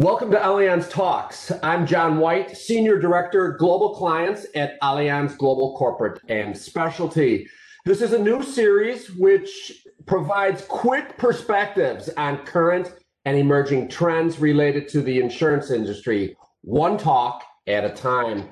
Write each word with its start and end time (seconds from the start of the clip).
Welcome 0.00 0.30
to 0.30 0.38
Allianz 0.38 0.88
Talks. 0.88 1.52
I'm 1.62 1.86
John 1.86 2.16
White, 2.16 2.56
Senior 2.56 2.98
Director, 2.98 3.52
Global 3.58 3.94
Clients 3.94 4.46
at 4.54 4.80
Allianz 4.80 5.36
Global 5.36 5.76
Corporate 5.76 6.22
and 6.30 6.56
Specialty. 6.56 7.46
This 7.84 8.00
is 8.00 8.14
a 8.14 8.18
new 8.18 8.42
series 8.42 9.10
which 9.10 9.84
provides 10.06 10.64
quick 10.64 11.18
perspectives 11.18 12.08
on 12.16 12.46
current 12.46 12.94
and 13.26 13.36
emerging 13.36 13.88
trends 13.88 14.38
related 14.38 14.88
to 14.88 15.02
the 15.02 15.20
insurance 15.20 15.70
industry, 15.70 16.34
one 16.62 16.96
talk 16.96 17.44
at 17.66 17.84
a 17.84 17.90
time. 17.90 18.48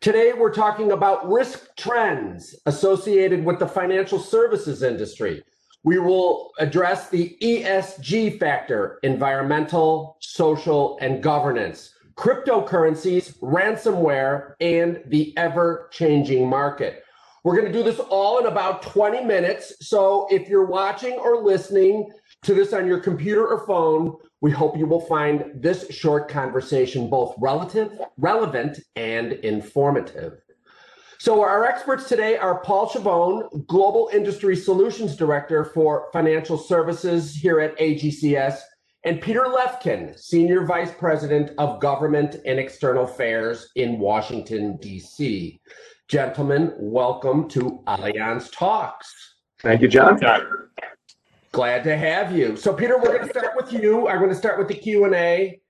Today, 0.00 0.32
we're 0.32 0.54
talking 0.54 0.92
about 0.92 1.28
risk 1.28 1.74
trends 1.76 2.54
associated 2.66 3.44
with 3.44 3.58
the 3.58 3.66
financial 3.66 4.20
services 4.20 4.84
industry. 4.84 5.42
We 5.84 5.98
will 5.98 6.52
address 6.58 7.08
the 7.08 7.36
ESG 7.42 8.38
factor 8.38 9.00
environmental, 9.02 10.16
social, 10.20 10.96
and 11.00 11.20
governance, 11.20 11.94
cryptocurrencies, 12.14 13.36
ransomware, 13.38 14.54
and 14.60 15.02
the 15.06 15.36
ever 15.36 15.88
changing 15.90 16.48
market. 16.48 17.02
We're 17.42 17.56
going 17.56 17.66
to 17.66 17.72
do 17.72 17.82
this 17.82 17.98
all 17.98 18.38
in 18.38 18.46
about 18.46 18.82
20 18.82 19.24
minutes. 19.24 19.74
So 19.80 20.28
if 20.30 20.48
you're 20.48 20.66
watching 20.66 21.14
or 21.14 21.42
listening 21.42 22.12
to 22.42 22.54
this 22.54 22.72
on 22.72 22.86
your 22.86 23.00
computer 23.00 23.44
or 23.44 23.66
phone, 23.66 24.16
we 24.40 24.52
hope 24.52 24.78
you 24.78 24.86
will 24.86 25.00
find 25.00 25.50
this 25.54 25.90
short 25.90 26.28
conversation 26.28 27.10
both 27.10 27.34
relative, 27.38 28.00
relevant, 28.18 28.78
and 28.94 29.32
informative. 29.32 30.40
So 31.22 31.40
our 31.40 31.64
experts 31.64 32.08
today 32.08 32.36
are 32.36 32.58
Paul 32.62 32.88
Schiavone, 32.88 33.44
Global 33.68 34.10
Industry 34.12 34.56
Solutions 34.56 35.14
Director 35.14 35.64
for 35.64 36.08
Financial 36.12 36.58
Services 36.58 37.32
here 37.32 37.60
at 37.60 37.78
AGCS, 37.78 38.58
and 39.04 39.20
Peter 39.20 39.42
Lefkin, 39.42 40.18
Senior 40.18 40.66
Vice 40.66 40.90
President 40.90 41.52
of 41.58 41.78
Government 41.78 42.38
and 42.44 42.58
External 42.58 43.04
Affairs 43.04 43.70
in 43.76 44.00
Washington, 44.00 44.76
D.C. 44.78 45.60
Gentlemen, 46.08 46.72
welcome 46.76 47.48
to 47.50 47.84
Allianz 47.86 48.50
Talks. 48.50 49.36
Thank 49.60 49.80
you, 49.80 49.86
John. 49.86 50.18
Glad 51.52 51.84
to 51.84 51.96
have 51.96 52.36
you. 52.36 52.56
So, 52.56 52.74
Peter, 52.74 52.98
we're 52.98 53.16
going 53.16 53.28
to 53.28 53.30
start 53.30 53.52
with 53.54 53.72
you. 53.72 54.08
I'm 54.08 54.18
going 54.18 54.30
to 54.30 54.34
start 54.34 54.58
with 54.58 54.66
the 54.66 54.74
Q&A. 54.74 55.60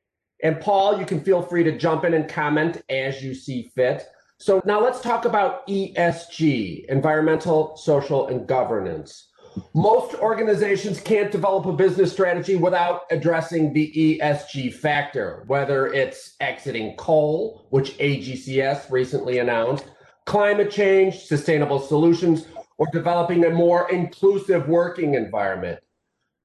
And 0.42 0.58
Paul, 0.62 0.98
you 0.98 1.04
can 1.04 1.22
feel 1.22 1.42
free 1.42 1.62
to 1.62 1.76
jump 1.76 2.04
in 2.04 2.14
and 2.14 2.26
comment 2.26 2.80
as 2.88 3.22
you 3.22 3.34
see 3.34 3.70
fit. 3.74 4.06
So 4.42 4.60
now 4.64 4.82
let's 4.82 5.00
talk 5.00 5.24
about 5.24 5.64
ESG, 5.68 6.86
environmental, 6.86 7.76
social, 7.76 8.26
and 8.26 8.44
governance. 8.44 9.28
Most 9.72 10.14
organizations 10.14 11.00
can't 11.00 11.30
develop 11.30 11.66
a 11.66 11.72
business 11.72 12.10
strategy 12.10 12.56
without 12.56 13.02
addressing 13.12 13.72
the 13.72 14.18
ESG 14.20 14.74
factor, 14.74 15.44
whether 15.46 15.92
it's 15.92 16.34
exiting 16.40 16.96
coal, 16.96 17.68
which 17.70 17.96
AGCS 17.98 18.90
recently 18.90 19.38
announced, 19.38 19.84
climate 20.26 20.72
change, 20.72 21.20
sustainable 21.20 21.78
solutions, 21.78 22.48
or 22.78 22.88
developing 22.92 23.44
a 23.44 23.50
more 23.50 23.88
inclusive 23.92 24.66
working 24.66 25.14
environment. 25.14 25.78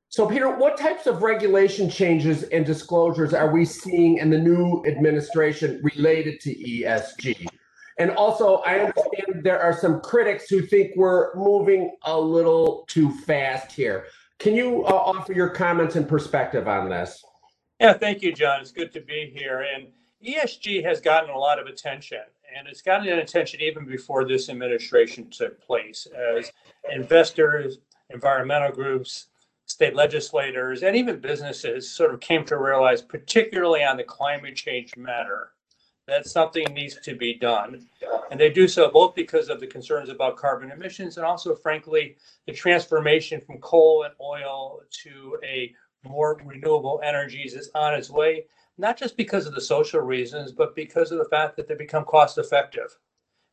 So, 0.09 0.27
Peter, 0.27 0.55
what 0.55 0.77
types 0.77 1.07
of 1.07 1.23
regulation 1.23 1.89
changes 1.89 2.43
and 2.43 2.63
disclosures 2.63 3.33
are 3.33 3.51
we 3.51 3.65
seeing 3.65 4.19
in 4.19 4.29
the 4.29 4.37
new 4.37 4.83
administration 4.85 5.81
related 5.81 6.39
to 6.41 6.53
ESG? 6.53 7.47
And 7.99 8.11
also, 8.11 8.57
I 8.57 8.79
understand 8.79 9.43
there 9.43 9.59
are 9.59 9.73
some 9.73 10.01
critics 10.01 10.49
who 10.49 10.61
think 10.61 10.95
we're 10.95 11.35
moving 11.35 11.95
a 12.03 12.19
little 12.19 12.85
too 12.87 13.11
fast 13.11 13.71
here. 13.71 14.05
Can 14.39 14.53
you 14.53 14.85
uh, 14.85 14.93
offer 14.93 15.33
your 15.33 15.49
comments 15.49 15.95
and 15.95 16.07
perspective 16.07 16.67
on 16.67 16.89
this? 16.89 17.23
Yeah, 17.79 17.93
thank 17.93 18.21
you, 18.21 18.33
John. 18.33 18.61
It's 18.61 18.71
good 18.71 18.91
to 18.93 19.01
be 19.01 19.31
here. 19.35 19.65
And 19.73 19.87
ESG 20.25 20.83
has 20.83 21.01
gotten 21.01 21.31
a 21.31 21.37
lot 21.37 21.59
of 21.59 21.67
attention, 21.67 22.21
and 22.55 22.67
it's 22.67 22.81
gotten 22.81 23.07
attention 23.07 23.61
even 23.61 23.85
before 23.85 24.25
this 24.25 24.49
administration 24.49 25.29
took 25.29 25.59
place, 25.61 26.07
as 26.15 26.51
investors, 26.91 27.79
environmental 28.11 28.71
groups, 28.71 29.27
state 29.65 29.95
legislators, 29.95 30.83
and 30.83 30.95
even 30.95 31.19
businesses 31.19 31.89
sort 31.89 32.13
of 32.13 32.19
came 32.19 32.45
to 32.45 32.57
realize, 32.57 33.01
particularly 33.01 33.83
on 33.83 33.97
the 33.97 34.03
climate 34.03 34.55
change 34.55 34.95
matter, 34.95 35.51
that 36.07 36.25
something 36.25 36.65
needs 36.73 36.97
to 37.01 37.15
be 37.15 37.33
done. 37.33 37.85
And 38.31 38.39
they 38.39 38.49
do 38.49 38.67
so 38.67 38.89
both 38.89 39.13
because 39.13 39.49
of 39.49 39.59
the 39.59 39.67
concerns 39.67 40.09
about 40.09 40.37
carbon 40.37 40.71
emissions 40.71 41.17
and 41.17 41.25
also, 41.25 41.55
frankly, 41.55 42.15
the 42.45 42.53
transformation 42.53 43.41
from 43.41 43.59
coal 43.59 44.03
and 44.03 44.13
oil 44.21 44.81
to 45.03 45.37
a 45.43 45.73
more 46.03 46.39
renewable 46.45 47.01
energies 47.03 47.53
is 47.53 47.69
on 47.75 47.93
its 47.93 48.09
way, 48.09 48.45
not 48.77 48.97
just 48.97 49.17
because 49.17 49.45
of 49.45 49.53
the 49.53 49.61
social 49.61 49.99
reasons, 49.99 50.51
but 50.51 50.75
because 50.75 51.11
of 51.11 51.17
the 51.17 51.25
fact 51.25 51.57
that 51.57 51.67
they 51.67 51.75
become 51.75 52.05
cost 52.05 52.37
effective. 52.37 52.97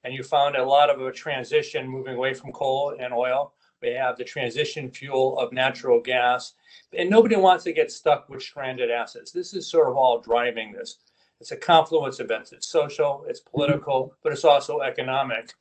And 0.05 0.15
you 0.15 0.23
found 0.23 0.55
a 0.55 0.65
lot 0.65 0.91
of 0.91 1.01
a 1.01 1.11
transition 1.11 1.89
moving 1.89 2.15
away 2.15 2.35
from 2.35 2.53
coal 2.53 2.95
and 2.99 3.13
oil. 3.13 3.55
We 3.83 3.91
have 3.95 4.17
the 4.17 4.25
transition 4.25 4.91
fuel 4.91 5.39
of 5.39 5.53
natural 5.53 6.01
gas, 6.01 6.55
and 6.97 7.11
nobody 7.11 7.37
wants 7.37 7.65
to 7.65 7.73
get 7.73 7.91
stuck 7.91 8.29
with 8.29 8.43
stranded 8.43 8.91
assets. 8.91 9.33
This 9.33 9.55
is 9.55 9.67
sort 9.67 9.89
of 9.89 9.97
all 9.97 10.21
driving 10.21 10.73
this. 10.73 10.99
It's 11.41 11.53
a 11.53 11.57
confluence 11.57 12.21
of 12.21 12.27
events. 12.27 12.53
It's 12.53 12.67
social, 12.67 13.25
it's 13.29 13.41
political, 13.41 14.15
but 14.23 14.33
it's 14.33 14.45
also 14.45 14.81
economic. 14.81 15.53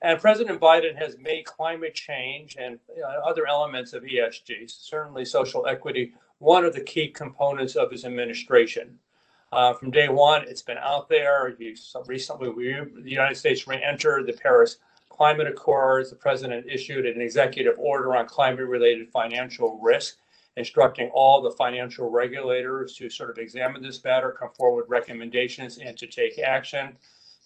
And 0.00 0.20
President 0.20 0.60
Biden 0.60 0.96
has 0.96 1.18
made 1.18 1.44
climate 1.44 1.94
change 1.94 2.56
and 2.58 2.78
other 3.24 3.46
elements 3.46 3.92
of 3.92 4.04
ESG, 4.04 4.70
certainly 4.70 5.24
social 5.24 5.66
equity, 5.66 6.12
one 6.38 6.64
of 6.64 6.72
the 6.72 6.80
key 6.80 7.08
components 7.08 7.74
of 7.74 7.90
his 7.90 8.04
administration. 8.04 8.98
Uh, 9.50 9.72
from 9.72 9.90
day 9.90 10.08
one, 10.08 10.42
it's 10.46 10.62
been 10.62 10.78
out 10.78 11.08
there. 11.08 11.54
He, 11.58 11.76
recently, 12.06 12.50
we, 12.50 12.74
the 13.02 13.10
United 13.10 13.36
States 13.36 13.66
re-entered 13.66 14.26
the 14.26 14.34
Paris 14.34 14.76
Climate 15.08 15.48
Accords. 15.48 16.10
The 16.10 16.16
president 16.16 16.66
issued 16.70 17.06
an 17.06 17.20
executive 17.20 17.74
order 17.78 18.14
on 18.14 18.26
climate-related 18.26 19.10
financial 19.10 19.80
risk 19.82 20.18
instructing 20.58 21.08
all 21.14 21.40
the 21.40 21.52
financial 21.52 22.10
regulators 22.10 22.94
to 22.96 23.08
sort 23.08 23.30
of 23.30 23.38
examine 23.38 23.80
this 23.80 24.02
matter, 24.02 24.36
come 24.38 24.50
forward 24.50 24.82
with 24.82 24.90
recommendations, 24.90 25.78
and 25.78 25.96
to 25.96 26.06
take 26.06 26.38
action. 26.38 26.96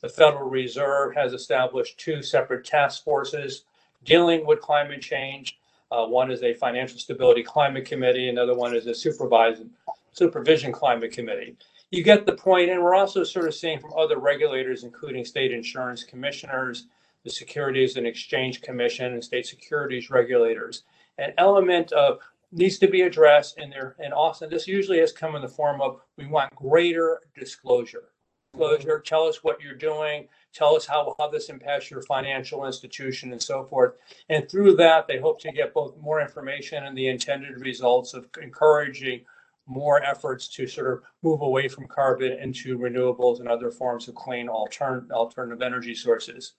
The 0.01 0.09
Federal 0.09 0.49
Reserve 0.49 1.15
has 1.15 1.33
established 1.33 1.99
two 1.99 2.23
separate 2.23 2.65
task 2.65 3.05
forces 3.05 3.65
dealing 4.05 4.45
with 4.47 4.61
climate 4.61 5.03
change. 5.03 5.59
Uh, 5.93 6.07
one 6.07 6.31
is 6.31 6.43
a 6.43 6.55
Financial 6.55 6.99
Stability 6.99 7.43
Climate 7.43 7.85
Committee, 7.85 8.29
another 8.29 8.55
one 8.55 8.75
is 8.75 8.87
a 8.87 8.95
Supervision, 8.95 9.71
Supervision 10.13 10.73
Climate 10.73 11.13
Committee. 11.13 11.55
You 11.91 12.03
get 12.03 12.25
the 12.25 12.33
point, 12.33 12.71
and 12.71 12.83
we're 12.83 12.95
also 12.95 13.23
sort 13.23 13.47
of 13.47 13.55
seeing 13.55 13.79
from 13.79 13.93
other 13.95 14.19
regulators, 14.19 14.83
including 14.83 15.27
state 15.27 15.53
insurance 15.53 16.03
commissioners, 16.03 16.87
the 17.25 17.31
Securities 17.31 17.97
and 17.97 18.07
Exchange 18.07 18.63
Commission, 18.63 19.13
and 19.13 19.23
state 19.23 19.47
securities 19.47 20.11
regulators, 20.11 20.85
an 21.19 21.35
element 21.37 21.93
of 21.93 22.19
needs 22.53 22.79
to 22.79 22.89
be 22.89 23.03
addressed 23.03 23.59
and 23.59 23.73
there 23.73 23.97
and 23.99 24.15
Austin. 24.15 24.51
This 24.51 24.69
usually 24.69 24.99
has 24.99 25.13
come 25.13 25.35
in 25.35 25.43
the 25.43 25.49
form 25.49 25.81
of 25.81 26.01
we 26.17 26.27
want 26.27 26.55
greater 26.55 27.21
disclosure. 27.35 28.11
Disclosure 28.55 29.01
tell 29.01 29.27
us 29.27 29.43
what 29.43 29.61
you're 29.61 29.75
doing 29.75 30.29
tell 30.53 30.77
us 30.77 30.87
how, 30.87 31.15
how 31.19 31.29
this 31.29 31.49
impacts 31.49 31.91
your 31.91 32.03
financial 32.03 32.67
institution 32.67 33.33
and 33.33 33.43
so 33.43 33.65
forth. 33.65 33.95
And 34.29 34.49
through 34.49 34.77
that 34.77 35.07
they 35.07 35.19
hope 35.19 35.41
to 35.41 35.53
get 35.53 35.75
both 35.75 35.97
more 35.99 36.21
information 36.21 36.85
and 36.85 36.97
the 36.97 37.09
intended 37.09 37.59
results 37.59 38.15
of 38.15 38.29
encouraging 38.41 39.23
more 39.67 40.03
efforts 40.03 40.49
to 40.49 40.67
sort 40.67 40.93
of 40.93 41.03
move 41.23 41.41
away 41.41 41.69
from 41.69 41.87
carbon 41.87 42.33
into 42.33 42.79
renewables 42.79 43.41
and 43.41 43.49
other 43.49 43.71
forms 43.71 44.09
of 44.09 44.15
clean 44.15 44.49
altern- 44.49 45.11
alternative 45.11 45.63
energy 45.63 45.95
sources 45.95 46.55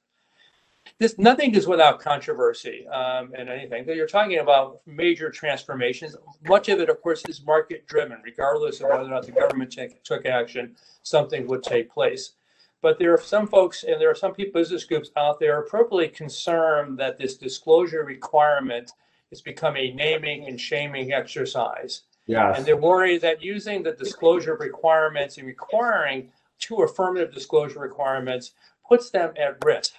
this 0.99 1.17
nothing 1.17 1.55
is 1.55 1.67
without 1.67 1.99
controversy 1.99 2.87
um, 2.87 3.33
and 3.37 3.49
anything. 3.49 3.85
That 3.85 3.95
you're 3.95 4.07
talking 4.07 4.39
about 4.39 4.81
major 4.85 5.29
transformations. 5.29 6.15
Much 6.47 6.69
of 6.69 6.79
it, 6.79 6.89
of 6.89 7.01
course, 7.01 7.23
is 7.27 7.43
market 7.43 7.87
driven, 7.87 8.19
regardless 8.23 8.79
of 8.79 8.89
whether 8.89 9.03
or 9.03 9.09
not 9.09 9.25
the 9.25 9.31
government 9.31 9.71
t- 9.71 9.89
took 10.03 10.25
action, 10.25 10.75
something 11.03 11.47
would 11.47 11.63
take 11.63 11.91
place. 11.91 12.33
But 12.81 12.99
there 12.99 13.13
are 13.13 13.21
some 13.21 13.47
folks 13.47 13.83
and 13.83 13.99
there 13.99 14.09
are 14.09 14.15
some 14.15 14.33
people, 14.33 14.59
business 14.59 14.83
groups 14.83 15.09
out 15.15 15.39
there 15.39 15.59
appropriately 15.59 16.09
concerned 16.09 16.97
that 16.99 17.17
this 17.17 17.37
disclosure 17.37 18.03
requirement 18.03 18.91
is 19.31 19.41
become 19.41 19.75
a 19.77 19.91
naming 19.93 20.47
and 20.47 20.59
shaming 20.59 21.11
exercise. 21.11 22.03
Yes. 22.27 22.57
And 22.57 22.65
they're 22.65 22.77
worried 22.77 23.21
that 23.21 23.43
using 23.43 23.83
the 23.83 23.93
disclosure 23.93 24.55
requirements 24.55 25.37
and 25.37 25.47
requiring 25.47 26.29
two 26.59 26.83
affirmative 26.83 27.33
disclosure 27.33 27.79
requirements 27.79 28.51
puts 28.87 29.09
them 29.09 29.33
at 29.37 29.63
risk 29.65 29.93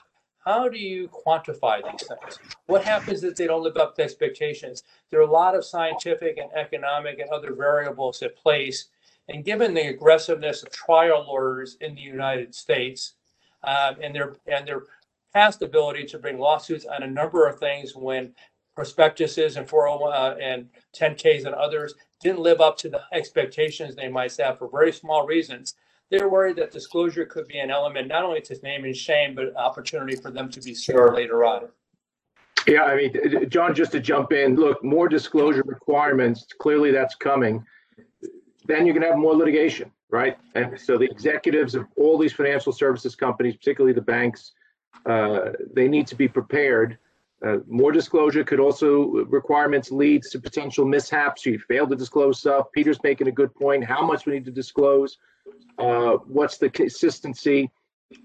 how 0.45 0.69
do 0.69 0.79
you 0.79 1.09
quantify 1.09 1.81
these 1.83 2.07
things? 2.07 2.39
What 2.67 2.85
happens 2.85 3.25
if 3.25 3.35
they 3.35 3.47
don't 3.47 3.63
live 3.63 3.77
up 3.77 3.97
to 3.97 4.03
expectations? 4.03 4.83
There 5.11 5.21
are 5.21 5.29
a 5.29 5.31
lot 5.31 5.55
of 5.55 5.65
scientific 5.65 6.37
and 6.37 6.53
economic 6.53 7.19
and 7.19 7.31
other 7.31 7.55
variables 7.55 8.23
at 8.23 8.37
place. 8.37 8.89
And 9.29 9.45
given 9.45 9.73
the 9.73 9.89
aggressiveness 9.89 10.63
of 10.63 10.71
trial 10.71 11.25
lawyers 11.27 11.79
in 11.81 11.95
the 11.95 12.03
United 12.03 12.55
States 12.55 13.15
um, 13.63 13.97
and 14.03 14.15
their 14.15 14.37
and 14.47 14.69
their 14.69 14.83
past 15.33 15.63
ability 15.63 16.05
to 16.05 16.19
bring 16.19 16.39
lawsuits 16.39 16.85
on 16.85 17.03
a 17.03 17.07
number 17.07 17.49
of 17.49 17.59
things 17.59 17.97
when 17.97 18.35
prospectuses 18.75 19.57
and 19.57 19.69
401 19.69 20.13
uh, 20.13 20.37
and 20.41 20.69
10Ks 20.95 21.47
and 21.47 21.55
others 21.55 21.95
didn't 22.21 22.41
live 22.41 22.61
up 22.61 22.77
to 22.79 22.89
the 22.89 23.03
expectations 23.13 23.95
they 23.95 24.09
might 24.09 24.37
have 24.37 24.59
for 24.59 24.69
very 24.69 24.93
small 24.93 25.27
reasons. 25.27 25.75
They're 26.11 26.29
worried 26.29 26.57
that 26.57 26.71
disclosure 26.71 27.25
could 27.25 27.49
be 27.49 27.59
an 27.59 27.71
element 27.71 28.09
not 28.09 28.25
only 28.25 28.41
to 28.43 28.59
name 28.63 28.85
and 28.85 28.97
shame, 28.97 29.35
but 29.35 29.57
opportunity 29.57 30.17
for 30.17 30.31
them 30.31 30.51
to 30.51 30.61
be 30.61 30.75
sued 30.75 30.95
Sure. 30.97 31.15
later 31.15 31.45
on. 31.45 31.69
Yeah, 32.67 32.85
I 32.85 32.97
mean, 32.97 33.49
John, 33.51 33.75
just 33.75 33.93
to 33.93 34.01
jump 34.01 34.33
in, 34.33 34.57
look, 34.57 34.83
more 34.83 35.09
disclosure 35.09 35.63
requirements, 35.67 36.47
clearly 36.59 36.91
that's 36.93 37.15
coming. 37.15 37.65
Then 38.67 38.87
you're 38.87 38.95
gonna 38.95 39.09
have 39.09 39.19
more 39.19 39.35
litigation, 39.35 39.91
right? 40.11 40.39
And 40.55 40.79
so 40.81 40.97
the 40.97 41.05
executives 41.05 41.75
of 41.75 41.87
all 41.97 42.17
these 42.17 42.33
financial 42.33 42.73
services 42.73 43.15
companies, 43.15 43.57
particularly 43.57 43.93
the 43.93 44.01
banks, 44.01 44.53
uh, 45.05 45.53
they 45.75 45.89
need 45.89 46.07
to 46.07 46.15
be 46.15 46.29
prepared. 46.29 46.97
Uh, 47.43 47.59
More 47.67 47.93
disclosure 47.93 48.43
could 48.45 48.61
also, 48.61 49.27
requirements 49.27 49.91
leads 49.93 50.31
to 50.31 50.39
potential 50.39 50.87
mishaps. 50.87 51.45
You 51.45 51.59
fail 51.59 51.87
to 51.87 51.97
disclose 51.97 52.39
stuff. 52.39 52.73
Peter's 52.73 53.03
making 53.03 53.29
a 53.29 53.33
good 53.33 53.55
point. 53.55 53.85
How 53.85 54.07
much 54.07 54.25
we 54.25 54.33
need 54.33 54.47
to 54.47 54.51
disclose? 54.51 55.19
Uh, 55.79 56.17
What's 56.27 56.59
the 56.59 56.71
consistency? 56.71 57.71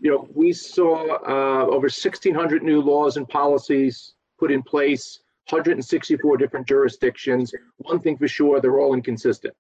You 0.02 0.12
know, 0.12 0.28
we 0.34 0.54
saw 0.54 1.16
uh, 1.28 1.66
over 1.66 1.88
1,600 1.88 2.64
new 2.64 2.82
laws 2.82 3.18
and 3.18 3.28
policies 3.28 4.14
put 4.38 4.52
in 4.52 4.62
place, 4.62 5.22
164 5.50 6.38
different 6.38 6.68
jurisdictions. 6.68 7.54
One 7.78 8.00
thing 8.00 8.18
for 8.18 8.28
sure, 8.28 8.62
they're 8.62 8.80
all 8.80 8.94
inconsistent. 8.94 9.54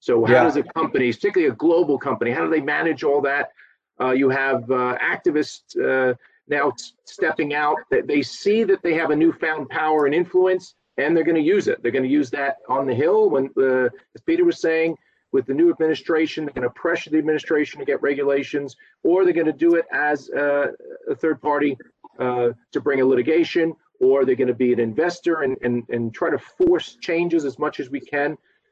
So 0.00 0.24
how 0.24 0.34
Yeah. 0.34 0.42
does 0.44 0.56
a 0.56 0.62
company, 0.62 1.12
particularly 1.12 1.52
a 1.52 1.56
global 1.56 1.98
company, 1.98 2.30
how 2.30 2.44
do 2.44 2.50
they 2.50 2.60
manage 2.60 3.04
all 3.04 3.20
that? 3.22 3.52
Uh, 4.00 4.10
you 4.10 4.28
have 4.28 4.70
uh, 4.70 4.98
activists 4.98 5.76
uh, 5.80 6.14
now 6.48 6.72
stepping 7.04 7.54
out 7.54 7.76
that 7.90 8.06
they 8.06 8.22
see 8.22 8.62
that 8.64 8.82
they 8.82 8.94
have 8.94 9.10
a 9.10 9.16
newfound 9.16 9.68
power 9.68 10.06
and 10.06 10.14
influence, 10.14 10.74
and 10.98 11.16
they're 11.16 11.24
going 11.24 11.36
to 11.36 11.40
use 11.40 11.66
it. 11.68 11.82
They're 11.82 11.92
going 11.92 12.04
to 12.04 12.10
use 12.10 12.30
that 12.30 12.58
on 12.68 12.86
the 12.86 12.94
hill 12.94 13.30
when, 13.30 13.50
uh, 13.56 13.88
as 14.14 14.20
Peter 14.26 14.44
was 14.44 14.60
saying, 14.60 14.96
with 15.36 15.44
the 15.44 15.52
new 15.62 15.68
administration, 15.70 16.38
they're 16.46 16.54
going 16.60 16.70
to 16.72 16.80
pressure 16.86 17.10
the 17.10 17.18
administration 17.18 17.78
to 17.78 17.84
get 17.84 18.00
regulations, 18.10 18.74
or 19.08 19.16
they're 19.22 19.34
going 19.42 19.52
to 19.56 19.60
do 19.68 19.74
it 19.74 19.84
as 19.92 20.30
uh, 20.30 20.68
a 21.10 21.14
third 21.14 21.38
party 21.42 21.76
uh, 22.18 22.48
to 22.72 22.80
bring 22.80 23.02
a 23.02 23.04
litigation, 23.04 23.66
or 24.00 24.24
they're 24.24 24.42
going 24.42 24.54
to 24.56 24.62
be 24.66 24.72
an 24.72 24.80
investor 24.80 25.42
and, 25.42 25.54
and, 25.66 25.84
and 25.90 26.14
try 26.14 26.30
to 26.30 26.38
force 26.38 26.96
changes 27.08 27.44
as 27.44 27.58
much 27.58 27.80
as 27.80 27.90
we 27.90 28.00
can. 28.00 28.30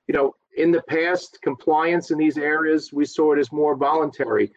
You 0.09 0.15
know, 0.15 0.35
in 0.57 0.73
the 0.73 0.83
past, 0.97 1.39
compliance 1.43 2.11
in 2.11 2.17
these 2.25 2.39
areas, 2.39 2.93
we 2.95 3.05
saw 3.05 3.35
it 3.35 3.39
as 3.39 3.53
more 3.53 3.77
voluntary. 3.77 4.51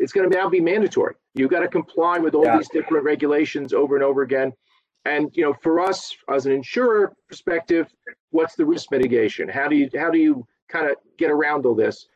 It's 0.00 0.12
going 0.12 0.28
to 0.28 0.36
now 0.36 0.48
be 0.48 0.60
mandatory. 0.60 1.14
You've 1.36 1.50
got 1.56 1.60
to 1.60 1.68
comply 1.68 2.18
with 2.18 2.34
all 2.34 2.44
Yeah. 2.46 2.56
these 2.56 2.70
different 2.70 3.04
regulations 3.04 3.72
over 3.72 3.94
and 3.94 4.04
over 4.10 4.22
again. 4.22 4.52
And 5.04 5.30
you 5.36 5.44
know, 5.44 5.54
for 5.62 5.74
us 5.80 6.00
as 6.28 6.46
an 6.46 6.52
insurer 6.52 7.12
perspective, 7.28 7.86
what's 8.30 8.56
the 8.56 8.64
risk 8.64 8.90
mitigation? 8.90 9.48
How 9.48 9.68
do 9.68 9.76
you 9.76 9.88
how 10.04 10.10
do 10.10 10.18
you 10.18 10.34
kind 10.72 10.90
of 10.90 10.96
get 11.18 11.30
around 11.30 11.66
all 11.66 11.74
this? 11.74 12.08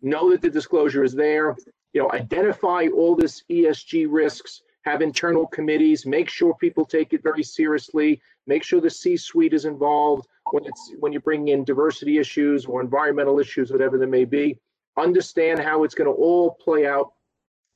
Know 0.00 0.30
that 0.30 0.40
the 0.40 0.50
disclosure 0.50 1.02
is 1.02 1.12
there. 1.14 1.56
You 1.92 2.02
know, 2.02 2.12
identify 2.12 2.86
all 2.94 3.16
this 3.16 3.42
ESG 3.50 4.06
risks. 4.08 4.62
Have 4.82 5.02
internal 5.02 5.46
committees. 5.46 6.06
Make 6.06 6.28
sure 6.30 6.54
people 6.54 6.84
take 6.84 7.12
it 7.12 7.22
very 7.22 7.42
seriously. 7.42 8.22
Make 8.46 8.62
sure 8.62 8.80
the 8.80 8.88
C-suite 8.88 9.52
is 9.52 9.64
involved 9.64 10.26
when 10.52 10.64
it's 10.64 10.94
when 10.98 11.12
you 11.12 11.20
bring 11.20 11.48
in 11.48 11.64
diversity 11.64 12.18
issues 12.18 12.64
or 12.64 12.80
environmental 12.80 13.38
issues, 13.38 13.70
whatever 13.70 13.98
they 13.98 14.06
may 14.06 14.24
be. 14.24 14.58
Understand 14.96 15.60
how 15.60 15.84
it's 15.84 15.94
going 15.94 16.08
to 16.08 16.22
all 16.22 16.52
play 16.52 16.86
out, 16.86 17.12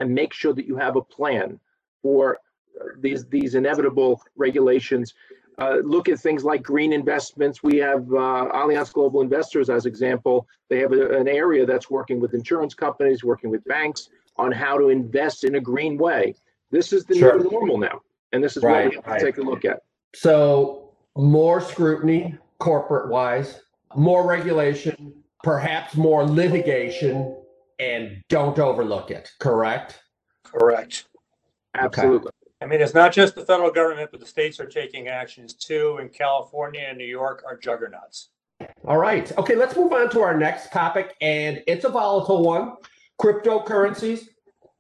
and 0.01 0.15
make 0.15 0.33
sure 0.33 0.55
that 0.55 0.67
you 0.67 0.77
have 0.77 0.97
a 0.97 1.03
plan 1.03 1.61
for 2.03 2.39
uh, 2.81 2.85
these 3.01 3.27
these 3.27 3.55
inevitable 3.55 4.23
regulations. 4.37 5.15
Uh, 5.59 5.77
look 5.85 6.09
at 6.09 6.19
things 6.19 6.45
like 6.45 6.63
green 6.63 6.93
investments. 6.93 7.63
We 7.63 7.77
have 7.79 8.03
uh, 8.13 8.49
Allianz 8.55 8.93
Global 8.93 9.21
Investors 9.21 9.69
as 9.69 9.87
example. 9.87 10.47
They 10.69 10.79
have 10.79 10.93
a, 10.93 11.19
an 11.19 11.29
area 11.29 11.67
that's 11.67 11.91
working 11.91 12.21
with 12.21 12.35
insurance 12.35 12.75
companies, 12.75 13.23
working 13.23 13.51
with 13.51 13.63
banks 13.65 14.09
on 14.37 14.51
how 14.51 14.79
to 14.79 14.89
invest 14.89 15.45
in 15.45 15.57
a 15.57 15.61
green 15.61 15.99
way. 15.99 16.35
This 16.71 16.93
is 16.93 17.05
the 17.05 17.19
Sure. 17.19 17.39
new 17.39 17.51
normal 17.51 17.77
now, 17.77 18.01
and 18.33 18.43
this 18.43 18.57
is 18.57 18.63
what 18.63 18.89
we 18.89 18.95
have 18.95 19.05
to 19.05 19.11
right. 19.11 19.21
take 19.21 19.37
a 19.37 19.43
look 19.43 19.65
at. 19.65 19.83
So 20.15 20.91
more 21.17 21.61
scrutiny, 21.61 22.39
corporate 22.59 23.11
wise, 23.11 23.61
more 23.95 24.27
regulation, 24.27 25.13
perhaps 25.43 25.97
more 25.97 26.25
litigation, 26.25 27.37
and 27.79 28.23
don't 28.29 28.59
overlook 28.59 29.11
it. 29.11 29.31
Correct? 29.39 30.01
Correct. 30.45 31.05
Absolutely. 31.75 32.31
I 32.63 32.67
mean, 32.67 32.81
it's 32.81 32.95
not 32.95 33.13
just 33.13 33.35
the 33.35 33.45
federal 33.45 33.73
government, 33.73 34.11
but 34.13 34.21
the 34.21 34.27
states 34.27 34.61
are 34.61 34.67
taking 34.67 35.09
actions 35.09 35.55
too. 35.55 35.99
And 36.01 36.13
California 36.13 36.87
and 36.89 36.97
New 36.97 37.05
York 37.05 37.43
are 37.45 37.57
juggernauts. 37.57 38.29
All 38.87 38.99
right. 38.99 39.37
Okay, 39.37 39.57
let's 39.57 39.75
move 39.77 39.93
on 39.93 40.09
to 40.11 40.21
our 40.21 40.37
next 40.39 40.71
topic, 40.71 41.17
and 41.21 41.63
it's 41.67 41.85
a 41.85 41.89
volatile 41.89 42.45
one 42.45 42.75
cryptocurrencies. 43.21 44.29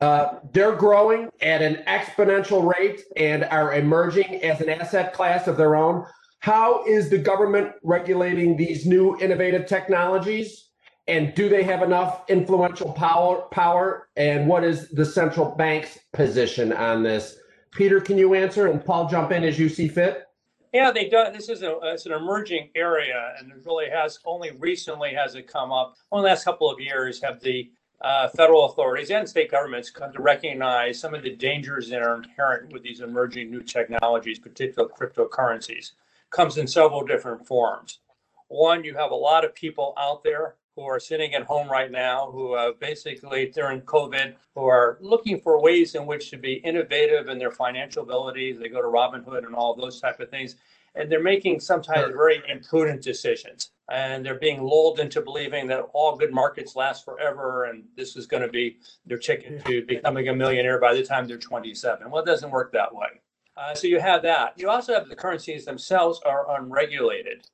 Uh, 0.01 0.39
they're 0.53 0.77
growing 0.77 1.29
at 1.41 1.63
an 1.63 1.83
exponential 1.89 2.73
rate 2.77 3.03
and 3.17 3.45
are 3.45 3.75
emerging 3.75 4.43
as 4.43 4.61
an 4.61 4.69
asset 4.69 5.13
class 5.13 5.49
of 5.49 5.57
their 5.57 5.75
own. 5.75 6.05
How 6.41 6.85
is 6.87 7.09
the 7.09 7.19
government 7.19 7.73
regulating 7.83 8.57
these 8.57 8.87
new 8.87 9.19
innovative 9.21 9.67
technologies? 9.67 10.71
And 11.09 11.35
do 11.35 11.49
they 11.49 11.65
have 11.65 11.83
enough 11.83 12.23
influential 12.29 12.93
power? 12.93 13.43
Power? 13.51 14.09
And 14.17 14.49
what 14.49 14.63
is 14.63 14.89
the 14.91 15.05
central 15.05 15.57
bank's 15.57 15.99
position 16.13 16.73
on 16.73 17.03
this? 17.03 17.39
Peter, 17.73 18.01
can 18.01 18.19
you 18.19 18.35
answer? 18.35 18.69
And 18.69 18.85
Paul, 18.85 19.09
jump 19.09 19.33
in 19.33 19.45
as 19.45 19.59
you 19.59 19.69
see 19.69 19.89
fit. 19.89 20.27
Yeah, 20.73 20.91
they 20.91 21.09
do. 21.09 21.25
This 21.33 21.49
is 21.49 21.63
a 21.63 21.79
it's 21.83 22.07
an 22.07 22.13
emerging 22.13 22.71
area, 22.75 23.35
and 23.39 23.51
it 23.51 23.59
really 23.67 23.91
has 23.91 24.19
only 24.25 24.53
recently 24.53 25.13
has 25.13 25.35
it 25.35 25.47
come 25.47 25.71
up. 25.71 25.97
Only 26.11 26.25
the 26.25 26.29
last 26.29 26.45
couple 26.45 26.71
of 26.71 26.81
years 26.81 27.21
have 27.23 27.41
the 27.41 27.71
uh, 28.01 28.29
federal 28.29 28.65
authorities 28.65 29.11
and 29.11 29.29
state 29.29 29.51
governments 29.51 29.91
come 29.91 30.13
to 30.13 30.23
recognize 30.23 30.99
some 30.99 31.15
of 31.15 31.23
the 31.23 31.37
dangers 31.37 31.89
that 31.91 32.03
are 32.03 32.17
inherent 32.17 32.73
with 32.73 32.83
these 32.83 33.01
emerging 33.01 33.51
new 33.51 33.63
technologies, 33.63 34.39
particularly 34.39 34.93
cryptocurrencies. 34.99 35.93
Comes 36.31 36.57
in 36.57 36.67
several 36.67 37.05
different 37.05 37.47
forms. 37.47 38.01
One, 38.49 38.83
you 38.83 38.95
have 38.95 39.11
a 39.11 39.15
lot 39.15 39.45
of 39.45 39.55
people 39.55 39.95
out 39.99 40.25
there 40.25 40.57
who 40.77 40.83
are 40.83 41.01
sitting 41.01 41.35
at 41.35 41.43
home 41.43 41.71
right 41.71 41.91
now 41.91 42.31
who 42.31 42.55
uh, 42.55 42.73
basically 42.81 43.47
during 43.47 43.81
COVID 43.83 44.35
who 44.55 44.65
are 44.65 44.99
looking 45.01 45.41
for 45.41 45.61
ways 45.61 45.95
in 45.95 46.07
which 46.07 46.31
to 46.31 46.37
be 46.37 46.55
innovative 46.55 47.29
in 47.29 47.39
their 47.39 47.51
financial 47.51 48.03
abilities. 48.03 48.59
They 48.59 48.69
go 48.69 48.81
to 48.81 48.89
Robinhood 48.89 49.47
and 49.47 49.55
all 49.55 49.75
those 49.75 50.01
type 50.01 50.21
of 50.21 50.31
things, 50.31 50.57
and 50.95 51.11
they're 51.11 51.23
making 51.23 51.61
sometimes 51.61 52.13
very 52.13 52.43
imprudent 52.49 53.03
decisions. 53.03 53.71
And 53.91 54.25
they're 54.25 54.39
being 54.39 54.63
lulled 54.63 55.01
into 55.01 55.21
believing 55.21 55.67
that 55.67 55.87
all 55.93 56.17
good 56.17 56.33
markets 56.33 56.77
last 56.77 57.05
forever, 57.05 57.65
and 57.65 57.85
this 57.97 58.17
is 58.17 58.27
going 58.27 58.43
to 58.43 58.49
be 58.49 58.79
their 59.05 59.19
ticket 59.19 59.65
to 59.67 59.85
becoming 59.85 60.29
a 60.29 60.35
millionaire 60.35 60.81
by 60.81 60.95
the 60.95 61.03
time 61.03 61.27
they're 61.27 61.37
27. 61.37 62.11
Well, 62.11 62.23
it 62.23 62.27
doesn't 62.27 62.51
work 62.51 62.73
that 62.73 62.95
way. 62.95 63.21
Uh, 63.55 63.75
so 63.75 63.87
you 63.87 64.01
have 64.01 64.23
that. 64.23 64.55
You 64.57 64.71
also 64.71 64.95
have 64.95 65.09
the 65.09 65.17
currencies 65.17 65.67
themselves 65.67 66.21
are 66.25 66.59
unregulated. 66.59 67.47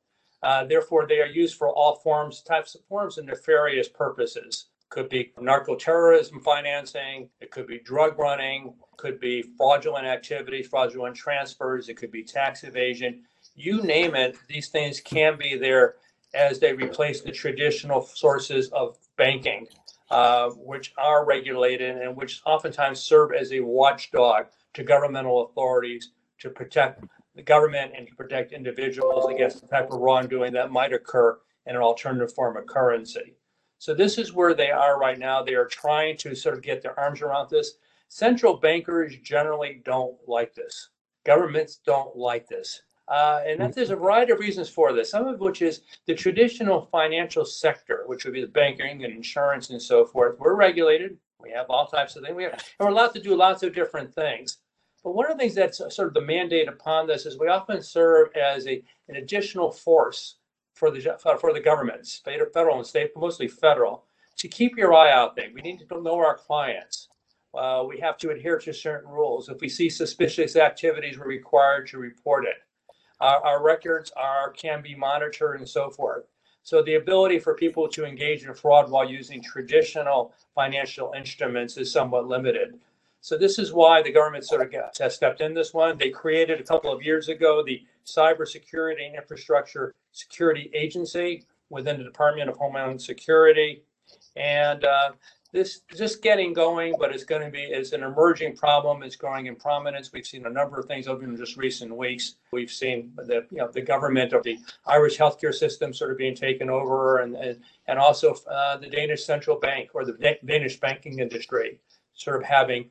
Uh, 0.42 0.64
therefore, 0.64 1.07
they 1.07 1.21
are 1.21 1.26
used 1.26 1.57
for 1.57 1.68
all 1.68 1.97
forms, 1.97 2.42
types 2.42 2.75
of 2.75 2.85
forms, 2.85 3.18
and 3.18 3.26
nefarious 3.26 3.88
purposes. 3.88 4.66
Could 4.88 5.09
be 5.09 5.33
narco 5.38 5.76
terrorism 5.76 6.40
financing. 6.40 7.28
It 7.40 7.50
could 7.50 7.66
be 7.66 7.78
drug 7.78 8.18
running. 8.18 8.75
Could 8.97 9.21
be 9.21 9.42
fraudulent 9.57 10.07
activities, 10.07 10.68
fraudulent 10.68 11.14
transfers. 11.14 11.88
It 11.88 11.97
could 11.97 12.11
be 12.11 12.23
tax 12.23 12.64
evasion. 12.64 13.25
You 13.54 13.83
name 13.83 14.14
it. 14.14 14.37
These 14.49 14.68
things 14.68 15.00
can 15.00 15.37
be 15.37 15.57
there 15.57 15.97
as 16.35 16.59
they 16.59 16.73
replace 16.73 17.21
the 17.21 17.33
traditional 17.33 18.02
sources 18.02 18.68
of 18.68 18.97
banking, 19.16 19.66
uh, 20.11 20.50
which 20.50 20.95
are 20.97 21.25
regulated 21.25 21.97
and 21.99 22.16
which 22.16 22.40
oftentimes 22.47 23.00
serve 23.00 23.33
as 23.33 23.52
a 23.52 23.61
watchdog 23.61 24.47
to 24.75 24.85
governmental 24.85 25.47
authorities 25.47 26.11
to 26.38 26.50
protect 26.50 27.04
the 27.38 27.45
government 27.45 27.92
and 27.97 28.04
to 28.04 28.16
protect 28.16 28.50
individuals 28.50 29.30
against 29.30 29.61
the 29.61 29.68
type 29.68 29.92
of 29.92 30.00
wrongdoing 30.00 30.52
that 30.52 30.73
might 30.73 30.92
occur 30.92 31.38
in 31.66 31.76
an 31.76 31.80
alternative 31.80 32.35
form 32.35 32.57
of 32.57 32.66
currency. 32.66 33.37
So 33.78 33.95
this 33.95 34.18
is 34.18 34.33
where 34.33 34.54
they 34.54 34.73
are 34.73 34.99
right 34.99 35.21
now. 35.21 35.45
They 35.45 35.54
are 35.54 35.66
trying 35.66 36.16
to 36.16 36.35
sort 36.35 36.57
of 36.57 36.64
get 36.64 36.83
their 36.83 36.99
arms 36.99 37.23
around 37.23 37.49
this. 37.49 37.75
Central 38.09 38.57
bankers 38.57 39.14
generally 39.23 39.80
don't 39.85 40.16
like 40.26 40.52
this. 40.52 40.90
Governments 41.25 41.78
don't 41.87 42.16
like 42.16 42.49
this. 42.49 42.83
Uh, 43.07 43.40
and 43.47 43.61
that, 43.61 43.73
there's 43.73 43.90
a 43.90 43.97
variety 43.97 44.33
of 44.33 44.40
reasons 44.40 44.68
for 44.68 44.92
this, 44.92 45.09
some 45.09 45.28
of 45.28 45.38
which 45.38 45.62
is 45.62 45.83
the 46.07 46.14
traditional 46.16 46.88
financial 46.90 47.45
sector, 47.45 48.02
which 48.07 48.25
would 48.25 48.35
be 48.35 48.40
the 48.40 48.49
banking 48.49 49.04
and 49.04 49.14
insurance 49.14 49.71
and 49.71 49.80
so 49.80 50.04
forth. 50.04 50.37
We're 50.40 50.57
regulated. 50.57 51.16
We 51.40 51.52
have 51.52 51.66
all 51.71 51.87
types 51.87 52.16
of 52.16 52.25
things. 52.25 52.35
We 52.35 52.42
have, 52.42 52.54
and 52.54 52.62
we're 52.80 52.88
allowed 52.88 53.14
to 53.14 53.23
do 53.23 53.37
lots 53.37 53.62
of 53.62 53.73
different 53.73 54.12
things. 54.12 54.59
But 55.09 55.15
one 55.15 55.31
of 55.31 55.38
the 55.38 55.43
things 55.43 55.55
that's 55.55 55.79
sort 55.79 56.09
of 56.09 56.15
the 56.15 56.21
mandate 56.21 56.69
upon 56.69 57.07
this 57.07 57.25
is 57.25 57.38
we 57.38 57.49
often 57.49 57.83
serve 57.83 58.29
as 58.37 58.67
a, 58.67 58.85
an 59.09 59.17
additional 59.17 59.73
force 59.73 60.37
for 60.75 60.91
the 60.91 61.00
for 61.41 61.55
the 61.55 61.61
governments, 61.61 62.21
federal 62.53 62.77
and 62.77 62.87
state, 62.87 63.12
but 63.15 63.21
mostly 63.21 63.49
federal, 63.49 64.05
to 64.37 64.49
keep 64.49 64.77
your 64.77 64.93
eye 64.93 65.11
out 65.11 65.35
there. 65.35 65.49
We 65.55 65.62
need 65.62 65.79
to 65.79 66.03
know 66.03 66.19
our 66.19 66.37
clients. 66.37 67.09
Uh, 67.55 67.85
we 67.88 67.99
have 68.00 68.19
to 68.19 68.33
adhere 68.33 68.59
to 68.59 68.75
certain 68.75 69.11
rules. 69.11 69.49
If 69.49 69.62
we 69.62 69.71
see 69.71 69.88
suspicious 69.88 70.57
activities, 70.57 71.19
we're 71.19 71.27
required 71.27 71.88
to 71.88 71.99
report 71.99 72.45
it. 72.45 72.57
our, 73.21 73.45
our 73.45 73.62
records 73.65 74.12
are 74.17 74.50
can 74.50 74.83
be 74.83 74.95
monitored 74.95 75.59
and 75.59 75.69
so 75.69 75.91
forth. 75.91 76.25
So 76.62 76.83
the 76.83 76.97
ability 76.97 77.38
for 77.38 77.55
people 77.55 77.88
to 77.88 78.05
engage 78.05 78.45
in 78.45 78.55
fraud 78.55 78.91
while 78.91 79.09
using 79.09 79.43
traditional 79.43 80.35
financial 80.55 81.15
instruments 81.17 81.79
is 81.79 81.91
somewhat 81.91 82.29
limited. 82.29 82.79
So 83.20 83.37
this 83.37 83.58
is 83.58 83.72
why 83.72 84.02
the 84.02 84.12
government 84.12 84.46
sort 84.46 84.62
of 84.62 84.72
got, 84.72 84.96
has 84.98 85.14
stepped 85.14 85.40
in 85.40 85.54
this 85.54 85.75
one. 85.75 85.98
They 85.98 86.10
created 86.10 86.60
a 86.60 86.64
couple 86.64 86.92
of 86.92 87.02
years 87.02 87.28
ago 87.28 87.62
the 87.64 87.82
Cybersecurity 88.06 89.06
and 89.06 89.16
Infrastructure 89.16 89.94
Security 90.12 90.70
Agency 90.75 91.44
within 91.70 91.98
the 91.98 92.04
Department 92.04 92.48
of 92.48 92.56
Homeland 92.56 93.00
Security, 93.02 93.82
and 94.37 94.84
uh, 94.84 95.10
this 95.52 95.80
just 95.96 96.22
getting 96.22 96.52
going, 96.52 96.94
but 96.98 97.12
it's 97.12 97.25
going 97.25 97.42
to 97.42 97.50
be 97.50 97.62
it's 97.62 97.92
an 97.92 98.02
emerging 98.02 98.56
problem. 98.56 99.02
It's 99.02 99.16
growing 99.16 99.46
in 99.46 99.56
prominence. 99.56 100.12
We've 100.12 100.26
seen 100.26 100.46
a 100.46 100.50
number 100.50 100.78
of 100.78 100.87
things 100.87 101.08
over 101.08 101.25
in 101.25 101.37
just 101.37 101.56
recent 101.56 101.94
weeks. 101.94 102.37
We've 102.52 102.70
seen 102.70 103.12
the 103.16 103.46
you 103.50 103.58
know 103.58 103.68
the 103.70 103.80
government 103.80 104.32
of 104.32 104.42
the 104.42 104.58
Irish 104.87 105.18
healthcare 105.18 105.54
system 105.54 105.92
sort 105.92 106.12
of 106.12 106.18
being 106.18 106.34
taken 106.34 106.68
over, 106.68 107.18
and 107.18 107.34
and, 107.34 107.60
and 107.87 107.98
also 107.98 108.34
uh, 108.50 108.76
the 108.76 108.88
Danish 108.88 109.25
central 109.25 109.58
bank 109.58 109.90
or 109.94 110.04
the 110.04 110.37
Danish 110.44 110.78
banking 110.80 111.18
industry 111.18 111.78
sort 112.14 112.37
of 112.37 112.42
having 112.42 112.90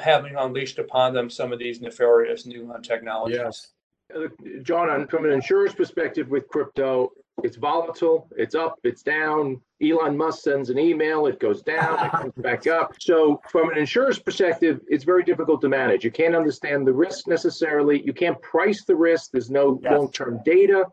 having 0.00 0.36
unleashed 0.36 0.78
upon 0.78 1.14
them 1.14 1.28
some 1.30 1.52
of 1.52 1.58
these 1.58 1.80
nefarious 1.80 2.46
new 2.46 2.72
technologies. 2.82 3.38
Yes. 3.38 3.68
Uh, 4.14 4.28
John, 4.62 5.06
from 5.08 5.24
an 5.24 5.32
insurer's 5.32 5.74
perspective 5.74 6.28
with 6.28 6.46
crypto, 6.48 7.10
it's 7.42 7.56
volatile, 7.56 8.28
it's 8.36 8.54
up, 8.54 8.78
it's 8.82 9.02
down. 9.02 9.60
Elon 9.82 10.16
Musk 10.16 10.42
sends 10.42 10.70
an 10.70 10.78
email, 10.78 11.26
it 11.26 11.38
goes 11.38 11.60
down, 11.62 12.06
it 12.06 12.10
comes 12.10 12.32
back 12.36 12.66
up. 12.78 12.94
So, 12.98 13.42
from 13.50 13.68
an 13.70 13.76
insurer's 13.76 14.18
perspective, 14.18 14.80
it's 14.88 15.04
very 15.04 15.22
difficult 15.22 15.60
to 15.62 15.68
manage. 15.68 16.02
You 16.04 16.10
can't 16.10 16.34
understand 16.34 16.86
the 16.86 16.94
risk 16.94 17.26
necessarily. 17.26 18.02
You 18.02 18.14
can't 18.14 18.40
price 18.40 18.84
the 18.84 18.96
risk. 18.96 19.32
There's 19.32 19.50
no 19.50 19.78
yes. 19.82 19.92
long 19.92 20.10
term 20.12 20.40
data. 20.44 20.86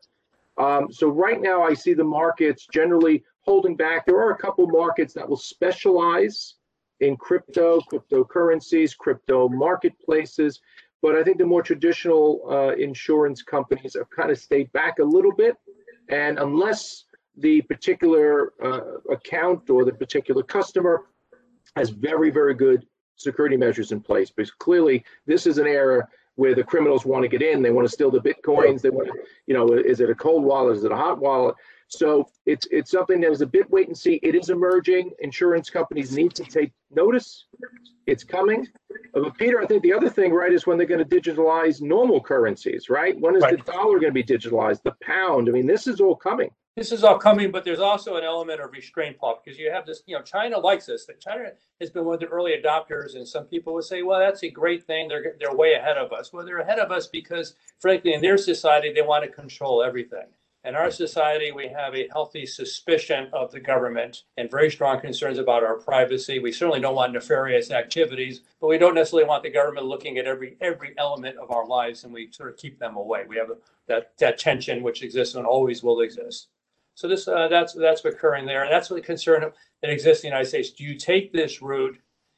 Um, 0.57 0.91
so, 0.91 1.07
right 1.07 1.41
now, 1.41 1.63
I 1.63 1.73
see 1.73 1.93
the 1.93 2.03
markets 2.03 2.67
generally 2.71 3.23
holding 3.41 3.77
back. 3.77 4.05
There 4.05 4.17
are 4.17 4.31
a 4.31 4.37
couple 4.37 4.67
markets 4.67 5.13
that 5.13 5.27
will 5.27 5.37
specialize 5.37 6.55
in 7.03 7.17
crypto, 7.17 7.81
cryptocurrencies, 7.91 8.97
crypto 8.97 9.49
marketplaces. 9.49 10.61
But 11.01 11.15
I 11.15 11.23
think 11.23 11.37
the 11.37 11.45
more 11.45 11.61
traditional 11.61 12.41
uh, 12.49 12.73
insurance 12.75 13.41
companies 13.41 13.95
have 13.95 14.09
kind 14.09 14.31
of 14.31 14.37
stayed 14.37 14.71
back 14.71 14.99
a 14.99 15.03
little 15.03 15.33
bit. 15.33 15.55
And 16.09 16.39
unless 16.39 17.05
the 17.37 17.61
particular 17.63 18.53
uh, 18.63 18.99
account 19.11 19.69
or 19.69 19.83
the 19.83 19.91
particular 19.91 20.43
customer 20.43 21.01
has 21.75 21.89
very, 21.89 22.29
very 22.29 22.53
good 22.53 22.85
security 23.15 23.57
measures 23.57 23.91
in 23.91 23.99
place, 23.99 24.29
because 24.31 24.51
clearly 24.51 25.03
this 25.25 25.45
is 25.45 25.57
an 25.57 25.67
era 25.67 26.07
where 26.35 26.55
the 26.55 26.63
criminals 26.63 27.05
want 27.05 27.23
to 27.23 27.27
get 27.27 27.41
in. 27.41 27.61
They 27.61 27.71
want 27.71 27.87
to 27.87 27.93
steal 27.93 28.09
the 28.09 28.19
bitcoins. 28.19 28.81
They 28.81 28.89
want 28.89 29.07
to, 29.07 29.13
you 29.45 29.53
know, 29.53 29.73
is 29.73 29.99
it 29.99 30.09
a 30.09 30.15
cold 30.15 30.43
wallet? 30.43 30.77
Is 30.77 30.83
it 30.83 30.91
a 30.91 30.95
hot 30.95 31.19
wallet? 31.19 31.55
So 31.93 32.29
it's 32.45 32.67
it's 32.71 32.91
something 32.91 33.21
that 33.21 33.31
is 33.31 33.41
a 33.41 33.45
bit 33.45 33.69
wait 33.69 33.87
and 33.87 33.97
see. 33.97 34.19
It 34.23 34.35
is 34.35 34.49
emerging. 34.49 35.11
Insurance 35.19 35.69
companies 35.69 36.15
need 36.15 36.33
to 36.35 36.43
take 36.43 36.71
notice. 36.91 37.45
It's 38.07 38.23
coming. 38.23 38.67
Uh, 39.15 39.21
but 39.21 39.37
Peter, 39.37 39.61
I 39.61 39.65
think 39.65 39.83
the 39.83 39.93
other 39.93 40.09
thing, 40.09 40.33
right, 40.33 40.51
is 40.51 40.67
when 40.67 40.77
they're 40.77 40.87
going 40.87 41.07
to 41.07 41.21
digitalize 41.21 41.81
normal 41.81 42.19
currencies, 42.19 42.89
right? 42.89 43.19
When 43.19 43.35
is 43.35 43.43
right. 43.43 43.57
the 43.57 43.71
dollar 43.71 43.99
going 43.99 44.13
to 44.13 44.23
be 44.23 44.23
digitalized? 44.23 44.83
The 44.83 44.95
pound. 45.01 45.47
I 45.47 45.51
mean, 45.51 45.67
this 45.67 45.87
is 45.87 46.01
all 46.01 46.15
coming. 46.15 46.49
This 46.75 46.91
is 46.91 47.03
all 47.03 47.19
coming, 47.19 47.51
but 47.51 47.63
there's 47.63 47.79
also 47.79 48.15
an 48.15 48.23
element 48.23 48.59
of 48.59 48.71
restraint, 48.71 49.19
Paul, 49.19 49.39
because 49.43 49.59
you 49.59 49.71
have 49.71 49.85
this. 49.85 50.01
You 50.07 50.17
know, 50.17 50.23
China 50.23 50.57
likes 50.57 50.87
this. 50.87 51.05
That 51.05 51.21
China 51.21 51.51
has 51.79 51.91
been 51.91 52.03
one 52.03 52.15
of 52.15 52.19
the 52.19 52.25
early 52.25 52.53
adopters, 52.59 53.15
and 53.15 53.27
some 53.27 53.45
people 53.45 53.75
would 53.75 53.83
say, 53.83 54.01
"Well, 54.01 54.19
that's 54.19 54.41
a 54.41 54.49
great 54.49 54.83
thing. 54.83 55.07
They're 55.07 55.35
they're 55.39 55.55
way 55.55 55.73
ahead 55.73 55.97
of 55.97 56.11
us." 56.11 56.33
Well, 56.33 56.43
they're 56.43 56.59
ahead 56.59 56.79
of 56.79 56.91
us 56.91 57.05
because, 57.05 57.53
frankly, 57.79 58.13
in 58.13 58.21
their 58.21 58.39
society, 58.39 58.91
they 58.91 59.03
want 59.03 59.23
to 59.23 59.29
control 59.29 59.83
everything. 59.83 60.25
In 60.65 60.75
our 60.75 60.89
society, 60.91 61.51
we 61.51 61.67
have 61.67 61.93
a 61.93 62.07
healthy 62.13 62.45
suspicion 62.45 63.27
of 63.33 63.51
the 63.51 63.59
government 63.59 64.23
and 64.37 64.49
very 64.49 64.71
strong 64.71 65.01
concerns 65.01 65.37
about 65.37 65.61
our 65.61 65.75
privacy. 65.75 66.39
We 66.39 66.53
certainly 66.53 66.79
don't 66.79 66.95
want 66.95 67.11
nefarious 67.11 67.69
activities, 67.69 68.41
but 68.61 68.67
we 68.67 68.77
don't 68.77 68.95
necessarily 68.95 69.27
want 69.27 69.43
the 69.43 69.49
government 69.49 69.87
looking 69.87 70.17
at 70.17 70.25
every 70.25 70.55
every 70.61 70.93
element 70.97 71.37
of 71.37 71.51
our 71.51 71.67
lives, 71.67 72.05
and 72.05 72.13
we 72.13 72.31
sort 72.31 72.49
of 72.49 72.55
keep 72.55 72.79
them 72.79 72.95
away. 72.95 73.25
We 73.27 73.35
have 73.35 73.51
that 73.87 74.17
that 74.19 74.37
tension 74.37 74.83
which 74.83 75.03
exists 75.03 75.35
and 75.35 75.45
always 75.45 75.83
will 75.83 75.99
exist. 75.99 76.47
So 76.95 77.09
this 77.09 77.27
uh, 77.27 77.49
that's 77.49 77.73
that's 77.73 78.05
occurring 78.05 78.45
there, 78.45 78.63
and 78.63 78.71
that's 78.71 78.87
the 78.87 79.01
concern 79.01 79.51
that 79.81 79.91
exists 79.91 80.23
in 80.23 80.29
the 80.29 80.35
United 80.35 80.47
States. 80.47 80.71
Do 80.71 80.85
you 80.85 80.95
take 80.95 81.33
this 81.33 81.61
route? 81.61 81.97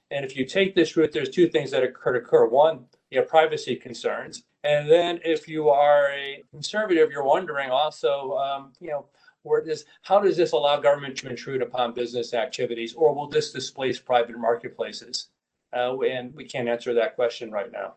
And 0.09 0.25
if 0.25 0.35
you 0.35 0.45
take 0.45 0.73
this 0.73 0.97
route, 0.97 1.11
there's 1.11 1.29
two 1.29 1.47
things 1.47 1.69
that 1.71 1.83
occur. 1.83 2.15
occur. 2.15 2.47
One, 2.47 2.85
you 3.11 3.19
have 3.19 3.27
privacy 3.27 3.75
concerns, 3.75 4.43
and 4.65 4.89
then 4.89 5.19
if 5.23 5.47
you 5.47 5.69
are 5.69 6.09
a 6.11 6.43
conservative, 6.49 7.11
you're 7.11 7.23
wondering 7.23 7.69
also, 7.69 8.35
um, 8.37 8.73
you 8.79 8.89
know, 8.89 9.05
where 9.43 9.63
does 9.63 9.85
how 10.01 10.19
does 10.19 10.35
this 10.35 10.53
allow 10.53 10.79
government 10.79 11.15
to 11.17 11.29
intrude 11.29 11.61
upon 11.61 11.93
business 11.93 12.33
activities, 12.33 12.95
or 12.95 13.13
will 13.13 13.27
this 13.27 13.51
displace 13.51 13.99
private 13.99 14.37
marketplaces? 14.37 15.27
Uh, 15.71 15.99
and 15.99 16.33
we 16.33 16.45
can't 16.45 16.67
answer 16.67 16.93
that 16.95 17.15
question 17.15 17.51
right 17.51 17.71
now. 17.71 17.93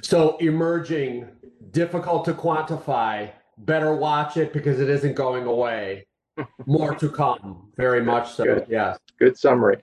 So 0.00 0.36
emerging, 0.38 1.28
difficult 1.72 2.24
to 2.24 2.32
quantify. 2.34 3.30
Better 3.58 3.94
watch 3.94 4.38
it 4.38 4.52
because 4.52 4.80
it 4.80 4.88
isn't 4.88 5.14
going 5.14 5.44
away. 5.44 6.06
More 6.66 6.94
to 6.94 7.10
come, 7.10 7.70
very 7.76 8.02
much 8.02 8.32
so. 8.32 8.44
Good. 8.44 8.66
Yes. 8.68 8.98
Good 9.18 9.36
summary. 9.36 9.82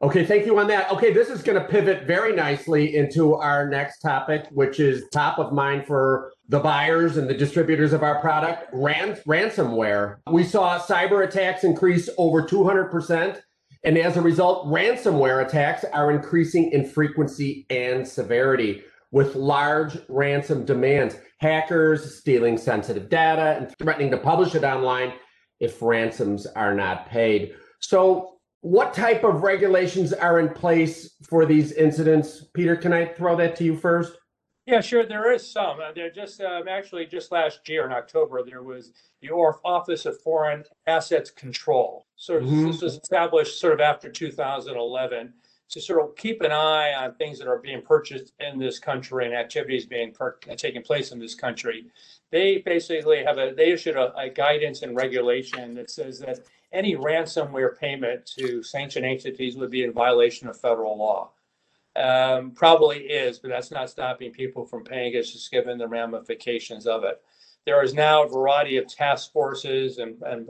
Okay, 0.00 0.24
thank 0.24 0.46
you 0.46 0.56
on 0.60 0.68
that. 0.68 0.92
Okay, 0.92 1.12
this 1.12 1.28
is 1.28 1.42
going 1.42 1.60
to 1.60 1.68
pivot 1.68 2.06
very 2.06 2.32
nicely 2.32 2.94
into 2.94 3.34
our 3.34 3.68
next 3.68 3.98
topic, 3.98 4.46
which 4.52 4.78
is 4.78 5.02
top 5.12 5.40
of 5.40 5.52
mind 5.52 5.88
for 5.88 6.32
the 6.48 6.60
buyers 6.60 7.16
and 7.16 7.28
the 7.28 7.34
distributors 7.34 7.92
of 7.92 8.04
our 8.04 8.20
product 8.20 8.68
ran- 8.72 9.16
ransomware. 9.26 10.18
We 10.30 10.44
saw 10.44 10.78
cyber 10.78 11.26
attacks 11.26 11.64
increase 11.64 12.08
over 12.16 12.42
200%. 12.42 13.40
And 13.82 13.98
as 13.98 14.16
a 14.16 14.22
result, 14.22 14.68
ransomware 14.68 15.44
attacks 15.44 15.84
are 15.92 16.12
increasing 16.12 16.70
in 16.70 16.84
frequency 16.84 17.66
and 17.68 18.06
severity 18.06 18.84
with 19.10 19.34
large 19.34 19.98
ransom 20.08 20.64
demands. 20.64 21.16
Hackers 21.40 22.18
stealing 22.18 22.56
sensitive 22.56 23.08
data 23.08 23.56
and 23.58 23.76
threatening 23.78 24.12
to 24.12 24.18
publish 24.18 24.54
it 24.54 24.62
online 24.62 25.12
if 25.58 25.82
ransoms 25.82 26.46
are 26.46 26.74
not 26.74 27.08
paid. 27.08 27.54
So, 27.80 28.37
what 28.60 28.92
type 28.92 29.24
of 29.24 29.42
regulations 29.42 30.12
are 30.12 30.40
in 30.40 30.48
place 30.48 31.14
for 31.22 31.46
these 31.46 31.72
incidents? 31.72 32.44
Peter, 32.54 32.76
can 32.76 32.92
I 32.92 33.06
throw 33.06 33.36
that 33.36 33.56
to 33.56 33.64
you 33.64 33.76
first? 33.76 34.16
Yeah, 34.66 34.82
sure. 34.82 35.06
There 35.06 35.32
is 35.32 35.50
some. 35.50 35.80
Uh, 35.80 35.92
there 35.94 36.10
just 36.10 36.42
um, 36.42 36.68
actually 36.68 37.06
just 37.06 37.32
last 37.32 37.66
year 37.68 37.86
in 37.86 37.92
October 37.92 38.42
there 38.44 38.62
was 38.62 38.92
the 39.22 39.30
Office 39.30 40.04
of 40.04 40.20
Foreign 40.20 40.62
Assets 40.86 41.30
Control. 41.30 42.06
So 42.16 42.38
mm-hmm. 42.38 42.66
this 42.66 42.82
was 42.82 42.96
established 42.96 43.58
sort 43.58 43.72
of 43.72 43.80
after 43.80 44.10
2011 44.10 45.32
to 45.70 45.80
sort 45.80 46.02
of 46.02 46.16
keep 46.16 46.42
an 46.42 46.52
eye 46.52 46.92
on 46.94 47.14
things 47.14 47.38
that 47.38 47.48
are 47.48 47.58
being 47.58 47.82
purchased 47.82 48.32
in 48.40 48.58
this 48.58 48.78
country 48.78 49.26
and 49.26 49.34
activities 49.34 49.86
being 49.86 50.12
per- 50.12 50.38
taking 50.56 50.82
place 50.82 51.12
in 51.12 51.18
this 51.18 51.34
country. 51.34 51.86
They 52.30 52.58
basically 52.58 53.24
have 53.24 53.38
a 53.38 53.54
they 53.56 53.72
issued 53.72 53.96
a, 53.96 54.14
a 54.16 54.28
guidance 54.28 54.82
and 54.82 54.94
regulation 54.94 55.74
that 55.74 55.90
says 55.90 56.18
that 56.20 56.40
any 56.72 56.96
ransomware 56.96 57.78
payment 57.78 58.26
to 58.38 58.62
sanctioned 58.62 59.06
entities 59.06 59.56
would 59.56 59.70
be 59.70 59.84
in 59.84 59.92
violation 59.92 60.48
of 60.48 60.60
federal 60.60 60.98
law. 60.98 61.30
Um, 61.96 62.52
probably 62.52 62.98
is, 62.98 63.38
but 63.38 63.48
that's 63.48 63.70
not 63.70 63.90
stopping 63.90 64.30
people 64.30 64.64
from 64.64 64.84
paying. 64.84 65.14
It's 65.14 65.32
just 65.32 65.50
given 65.50 65.78
the 65.78 65.88
ramifications 65.88 66.86
of 66.86 67.04
it. 67.04 67.20
There 67.66 67.82
is 67.82 67.92
now 67.92 68.24
a 68.24 68.28
variety 68.28 68.76
of 68.76 68.86
task 68.86 69.32
forces 69.32 69.98
and, 69.98 70.20
and 70.22 70.48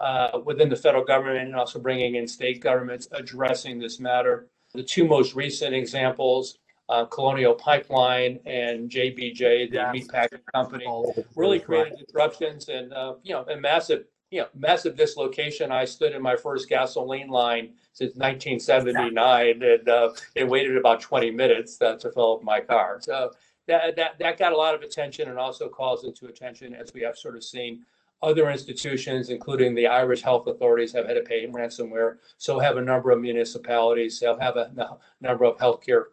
uh, 0.00 0.40
within 0.44 0.68
the 0.68 0.76
federal 0.76 1.04
government 1.04 1.46
and 1.46 1.56
also 1.56 1.78
bringing 1.78 2.14
in 2.14 2.26
state 2.26 2.60
governments 2.60 3.08
addressing 3.12 3.78
this 3.78 4.00
matter. 4.00 4.48
The 4.74 4.82
two 4.82 5.06
most 5.06 5.34
recent 5.34 5.74
examples, 5.74 6.58
uh, 6.88 7.04
Colonial 7.06 7.54
Pipeline 7.54 8.40
and 8.46 8.90
JBS, 8.90 9.70
the 9.70 9.76
yes. 9.76 9.94
meatpacking 9.94 10.40
company, 10.54 10.86
really 11.34 11.60
created 11.60 11.98
disruptions 11.98 12.68
and 12.68 12.92
uh, 12.92 13.14
you 13.22 13.32
know 13.32 13.44
and 13.44 13.60
massive 13.60 14.04
you 14.30 14.40
know, 14.40 14.48
massive 14.54 14.96
dislocation. 14.96 15.70
I 15.70 15.84
stood 15.84 16.12
in 16.12 16.22
my 16.22 16.36
first 16.36 16.68
gasoline 16.68 17.28
line 17.28 17.74
since 17.92 18.16
1979, 18.16 19.62
and 19.62 19.88
uh, 19.88 20.12
it 20.34 20.48
waited 20.48 20.76
about 20.76 21.00
20 21.00 21.30
minutes 21.30 21.80
uh, 21.80 21.96
to 21.96 22.10
fill 22.10 22.36
up 22.36 22.42
my 22.42 22.60
car. 22.60 22.98
So 23.00 23.32
that, 23.68 23.96
that 23.96 24.18
that 24.18 24.38
got 24.38 24.52
a 24.52 24.56
lot 24.56 24.74
of 24.74 24.82
attention, 24.82 25.28
and 25.28 25.38
also 25.38 25.68
calls 25.68 26.04
into 26.04 26.26
attention 26.26 26.74
as 26.74 26.92
we 26.92 27.02
have 27.02 27.16
sort 27.16 27.36
of 27.36 27.44
seen 27.44 27.84
other 28.22 28.50
institutions, 28.50 29.28
including 29.28 29.74
the 29.74 29.86
Irish 29.86 30.22
health 30.22 30.46
authorities, 30.46 30.92
have 30.92 31.06
had 31.06 31.14
to 31.14 31.22
pay 31.22 31.46
ransomware. 31.46 32.16
So 32.38 32.58
have 32.58 32.76
a 32.76 32.82
number 32.82 33.10
of 33.10 33.20
municipalities. 33.20 34.18
So 34.18 34.38
have 34.38 34.56
a 34.56 34.98
number 35.20 35.44
of 35.44 35.58
healthcare 35.58 36.04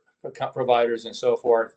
providers 0.53 1.05
and 1.05 1.15
so 1.15 1.35
forth. 1.35 1.75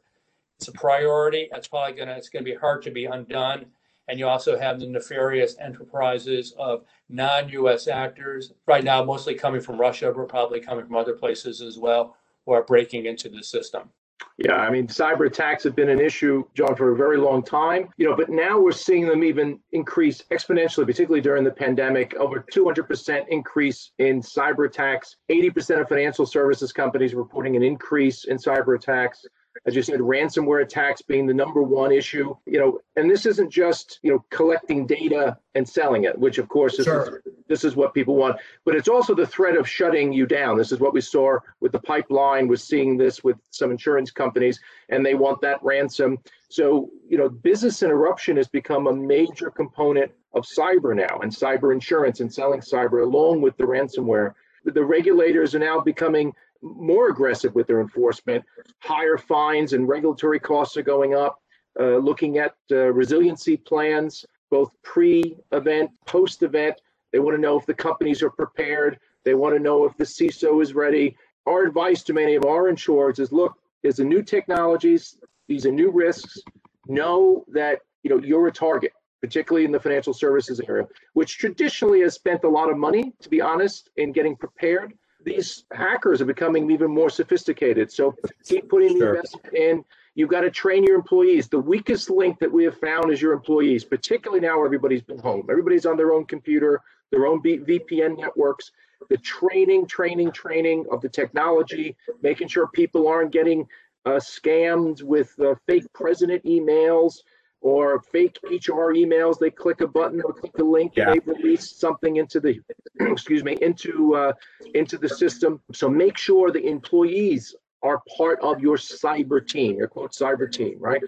It's 0.58 0.68
a 0.68 0.72
priority. 0.72 1.48
It's 1.52 1.68
probably 1.68 1.96
gonna 1.98 2.12
it's 2.12 2.28
gonna 2.28 2.44
be 2.44 2.54
hard 2.54 2.82
to 2.82 2.90
be 2.90 3.04
undone. 3.04 3.66
And 4.08 4.18
you 4.18 4.28
also 4.28 4.58
have 4.58 4.78
the 4.78 4.86
nefarious 4.86 5.56
enterprises 5.58 6.54
of 6.58 6.84
non-US 7.08 7.88
actors, 7.88 8.52
right 8.66 8.84
now 8.84 9.02
mostly 9.02 9.34
coming 9.34 9.60
from 9.60 9.80
Russia, 9.80 10.12
but 10.14 10.28
probably 10.28 10.60
coming 10.60 10.86
from 10.86 10.96
other 10.96 11.14
places 11.14 11.60
as 11.60 11.78
well, 11.78 12.16
who 12.44 12.52
are 12.52 12.62
breaking 12.62 13.06
into 13.06 13.28
the 13.28 13.42
system. 13.42 13.90
Yeah, 14.38 14.56
I 14.56 14.70
mean, 14.70 14.86
cyber 14.86 15.26
attacks 15.26 15.64
have 15.64 15.75
been 15.75 15.88
an 15.88 16.00
issue, 16.00 16.44
John, 16.54 16.76
for 16.76 16.92
a 16.92 16.96
very 16.96 17.16
long 17.16 17.42
time. 17.42 17.88
You 17.96 18.06
know, 18.06 18.16
but 18.16 18.28
now 18.28 18.60
we're 18.60 18.72
seeing 18.72 19.06
them 19.06 19.25
even 19.25 19.58
increase 19.72 20.22
exponentially, 20.30 20.84
particularly 20.84 21.22
during 21.22 21.42
the 21.42 21.50
pandemic. 21.50 22.14
Over 22.16 22.44
200% 22.52 23.25
increase 23.28 23.92
in 23.98 24.20
cyber 24.20 24.66
attacks. 24.66 25.16
80% 25.30 25.80
of 25.80 25.88
financial 25.88 26.26
services 26.26 26.70
companies 26.70 27.14
reporting 27.14 27.56
an 27.56 27.62
increase 27.62 28.25
in 28.25 28.36
cyber 28.36 28.76
attacks 28.76 29.25
as 29.64 29.75
you 29.75 29.82
said, 29.82 30.00
ransomware 30.00 30.62
attacks 30.62 31.02
being 31.02 31.26
the 31.26 31.34
number 31.34 31.62
one 31.62 31.92
issue. 31.92 32.36
You 32.46 32.58
know, 32.58 32.78
and 32.96 33.10
this 33.10 33.26
isn't 33.26 33.50
just 33.50 33.98
you 34.02 34.12
know 34.12 34.25
collecting 34.30 34.86
data 34.86 35.38
and 35.54 35.68
selling 35.68 36.04
it, 36.04 36.18
which 36.18 36.38
of 36.38 36.48
course 36.48 36.78
is, 36.78 36.84
sure. 36.84 37.22
this 37.48 37.64
is 37.64 37.76
what 37.76 37.94
people 37.94 38.16
want, 38.16 38.36
but 38.64 38.75
it's 38.75 38.88
also 38.88 39.14
the 39.14 39.26
threat 39.26 39.56
of 39.56 39.68
shutting 39.68 40.12
you 40.12 40.26
down. 40.26 40.58
This 40.58 40.72
is 40.72 40.80
what 40.80 40.92
we 40.92 41.00
saw 41.00 41.38
with 41.60 41.72
the 41.72 41.80
pipeline. 41.80 42.48
We're 42.48 42.56
seeing 42.56 42.96
this 42.96 43.25
with 43.25 43.36
some 43.50 43.70
insurance 43.70 44.10
companies, 44.10 44.60
and 44.90 45.04
they 45.04 45.14
want 45.14 45.40
that 45.40 45.62
ransom. 45.62 46.18
So 46.48 46.90
you 47.08 47.18
know, 47.18 47.28
business 47.28 47.82
interruption 47.82 48.36
has 48.36 48.48
become 48.48 48.86
a 48.86 48.92
major 48.92 49.50
component 49.50 50.12
of 50.34 50.44
cyber 50.44 50.94
now, 50.94 51.18
and 51.20 51.32
cyber 51.32 51.72
insurance 51.72 52.20
and 52.20 52.32
selling 52.32 52.60
cyber 52.60 53.02
along 53.02 53.40
with 53.40 53.56
the 53.56 53.64
ransomware. 53.64 54.34
The 54.64 54.84
regulators 54.84 55.54
are 55.54 55.60
now 55.60 55.80
becoming 55.80 56.34
more 56.62 57.08
aggressive 57.08 57.54
with 57.54 57.66
their 57.66 57.80
enforcement. 57.80 58.44
Higher 58.80 59.18
fines 59.18 59.72
and 59.72 59.88
regulatory 59.88 60.40
costs 60.40 60.76
are 60.76 60.82
going 60.82 61.14
up. 61.14 61.40
Uh, 61.78 61.98
looking 61.98 62.38
at 62.38 62.54
uh, 62.70 62.90
resiliency 62.92 63.54
plans, 63.54 64.25
both 64.50 64.70
pre-event, 64.82 65.90
post-event. 66.06 66.80
They 67.12 67.18
want 67.18 67.36
to 67.36 67.40
know 67.40 67.58
if 67.58 67.66
the 67.66 67.75
companies 67.75 68.22
are 68.22 68.30
prepared. 68.30 68.98
They 69.25 69.34
want 69.34 69.54
to 69.54 69.62
know 69.62 69.84
if 69.84 69.94
the 69.98 70.04
CISO 70.04 70.62
is 70.62 70.72
ready. 70.72 71.16
Our 71.44 71.64
advice 71.64 72.02
to 72.04 72.14
many 72.14 72.34
of 72.34 72.46
our 72.46 72.68
insurers 72.68 73.18
is: 73.18 73.30
look, 73.30 73.58
there's 73.82 73.98
a 73.98 74.04
new 74.04 74.22
technologies. 74.22 75.18
These 75.48 75.66
are 75.66 75.72
new 75.72 75.90
risks. 75.90 76.38
Know 76.86 77.44
that 77.48 77.80
you 78.02 78.10
know 78.10 78.22
you're 78.25 78.46
a 78.46 78.52
target, 78.52 78.92
particularly 79.20 79.66
in 79.66 79.72
the 79.72 79.80
financial 79.80 80.14
services 80.14 80.60
area, 80.66 80.88
which 81.12 81.36
traditionally 81.36 82.00
has 82.00 82.14
spent 82.14 82.44
a 82.44 82.48
lot 82.48 82.70
of 82.70 82.78
money, 82.78 83.12
to 83.20 83.28
be 83.28 83.42
honest, 83.42 83.90
in 83.96 84.12
getting 84.12 84.34
prepared 84.34 84.94
these 85.26 85.64
hackers 85.73 86.23
are 86.23 86.25
becoming 86.25 86.71
even 86.71 86.90
more 86.90 87.11
sophisticated. 87.11 87.92
So 87.92 88.14
keep 88.45 88.68
putting 88.71 88.97
sure. 88.97 88.99
the 88.99 89.09
investment 89.16 89.54
in. 89.54 89.85
You've 90.14 90.30
got 90.30 90.42
to 90.42 90.50
train 90.50 90.85
your 90.85 90.95
employees. 90.95 91.49
The 91.49 91.59
weakest 91.59 92.09
link 92.09 92.38
that 92.38 92.50
we 92.50 92.64
have 92.64 92.78
found 92.78 93.12
is 93.12 93.21
your 93.21 93.33
employees, 93.33 93.85
particularly 93.85 94.40
now 94.40 94.64
everybody's 94.64 95.02
been 95.02 95.18
home. 95.18 95.47
Everybody's 95.50 95.85
on 95.85 95.97
their 95.97 96.12
own 96.12 96.25
computer, 96.25 96.80
their 97.11 97.26
own 97.26 97.42
B- 97.42 97.59
VPN 97.59 98.18
networks. 98.18 98.71
The 99.11 99.18
training, 99.18 99.87
training, 99.88 100.30
training 100.30 100.87
of 100.90 101.02
the 101.02 101.09
technology, 101.09 101.97
making 102.23 102.49
sure 102.49 102.68
people 102.68 103.09
aren't 103.09 103.33
getting 103.33 103.68
uh, 104.06 104.12
scammed 104.12 105.02
with 105.02 105.38
uh, 105.40 105.56
fake 105.66 105.85
president 105.92 106.45
emails, 106.45 107.18
or 107.60 108.00
fake 108.00 108.38
HR 108.44 108.92
emails. 108.94 109.38
They 109.38 109.50
click 109.50 109.80
a 109.80 109.88
button 109.88 110.20
or 110.22 110.32
click 110.32 110.58
a 110.58 110.64
link 110.64 110.92
yeah. 110.96 111.12
they 111.12 111.20
release 111.32 111.70
something 111.70 112.16
into 112.16 112.40
the 112.40 112.60
excuse 113.00 113.42
me 113.44 113.56
into 113.60 114.14
uh, 114.14 114.32
into 114.75 114.98
the 114.98 115.08
system. 115.08 115.60
So 115.72 115.88
make 115.88 116.16
sure 116.16 116.50
the 116.50 116.66
employees 116.66 117.54
are 117.82 118.02
part 118.16 118.40
of 118.40 118.60
your 118.60 118.76
cyber 118.76 119.46
team, 119.46 119.76
your 119.76 119.88
quote 119.88 120.12
cyber 120.12 120.50
team, 120.50 120.76
right? 120.78 121.02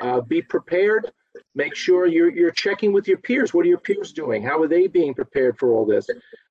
Uh, 0.00 0.20
be 0.20 0.42
prepared. 0.42 1.10
Make 1.54 1.74
sure 1.74 2.06
you're 2.06 2.30
you're 2.30 2.50
checking 2.50 2.92
with 2.92 3.06
your 3.08 3.18
peers. 3.18 3.54
What 3.54 3.64
are 3.64 3.68
your 3.68 3.78
peers 3.78 4.12
doing? 4.12 4.42
How 4.42 4.60
are 4.60 4.68
they 4.68 4.86
being 4.86 5.14
prepared 5.14 5.58
for 5.58 5.72
all 5.72 5.86
this? 5.86 6.06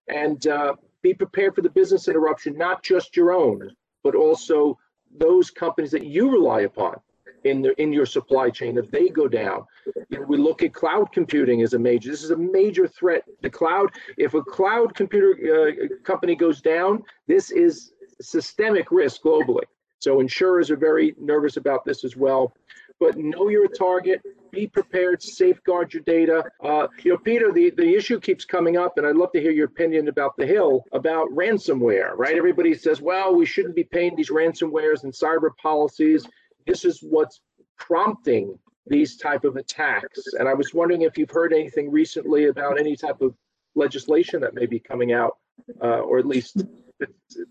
And 0.07 0.45
uh, 0.47 0.73
be 1.01 1.13
prepared 1.13 1.55
for 1.55 1.61
the 1.61 1.69
business 1.69 2.07
interruption, 2.07 2.57
not 2.57 2.83
just 2.83 3.15
your 3.15 3.31
own, 3.31 3.71
but 4.03 4.15
also 4.15 4.77
those 5.17 5.49
companies 5.49 5.91
that 5.91 6.05
you 6.05 6.31
rely 6.31 6.61
upon 6.61 6.95
in 7.43 7.61
the 7.61 7.79
in 7.81 7.93
your 7.93 8.05
supply 8.05 8.49
chain 8.49 8.77
if 8.77 8.89
they 8.91 9.09
go 9.09 9.27
down 9.27 9.63
you 10.09 10.19
know, 10.19 10.25
we 10.25 10.37
look 10.37 10.63
at 10.63 10.73
cloud 10.73 11.11
computing 11.11 11.61
as 11.61 11.73
a 11.73 11.79
major 11.79 12.09
this 12.09 12.23
is 12.23 12.31
a 12.31 12.37
major 12.37 12.87
threat. 12.87 13.23
The 13.41 13.49
cloud 13.49 13.89
if 14.17 14.33
a 14.33 14.41
cloud 14.41 14.95
computer 14.95 15.31
uh, 15.33 16.03
company 16.03 16.35
goes 16.35 16.61
down 16.61 17.03
this 17.27 17.51
is 17.51 17.93
systemic 18.21 18.91
risk 18.91 19.21
globally. 19.21 19.63
So 19.99 20.19
insurers 20.19 20.71
are 20.71 20.77
very 20.77 21.15
nervous 21.19 21.57
about 21.57 21.85
this 21.85 22.03
as 22.03 22.15
well. 22.15 22.53
But 22.99 23.17
know 23.17 23.47
you're 23.49 23.67
target 23.67 24.21
be 24.51 24.67
prepared 24.67 25.21
safeguard 25.21 25.93
your 25.93 26.03
data. 26.03 26.43
Uh, 26.63 26.87
you 27.03 27.11
know 27.11 27.17
peter 27.17 27.51
the, 27.51 27.69
the 27.71 27.95
issue 27.95 28.19
keeps 28.19 28.45
coming 28.45 28.77
up 28.77 28.97
and 28.97 29.05
i'd 29.05 29.15
love 29.15 29.31
to 29.31 29.39
hear 29.39 29.51
your 29.51 29.67
opinion 29.67 30.07
about 30.07 30.35
the 30.37 30.45
hill 30.45 30.83
about 30.91 31.29
ransomware 31.29 32.17
right? 32.17 32.35
Everybody 32.35 32.73
says 32.73 32.99
well 32.99 33.35
we 33.35 33.45
shouldn't 33.45 33.75
be 33.75 33.83
paying 33.83 34.15
these 34.15 34.31
ransomwares 34.31 35.03
and 35.03 35.13
cyber 35.13 35.55
policies 35.61 36.25
this 36.69 36.85
is 36.85 36.99
what's 37.01 37.41
prompting 37.77 38.57
these 38.85 39.17
type 39.17 39.43
of 39.43 39.55
attacks. 39.55 40.19
And 40.37 40.47
I 40.47 40.53
was 40.53 40.73
wondering 40.73 41.01
if 41.01 41.17
you've 41.17 41.31
heard 41.31 41.51
anything 41.51 41.91
recently 41.91 42.45
about 42.45 42.79
any 42.79 42.95
type 42.95 43.21
of 43.21 43.33
legislation 43.75 44.39
that 44.41 44.53
may 44.53 44.67
be 44.67 44.79
coming 44.79 45.11
out, 45.11 45.37
uh, 45.81 45.99
or 45.99 46.19
at 46.19 46.27
least 46.27 46.61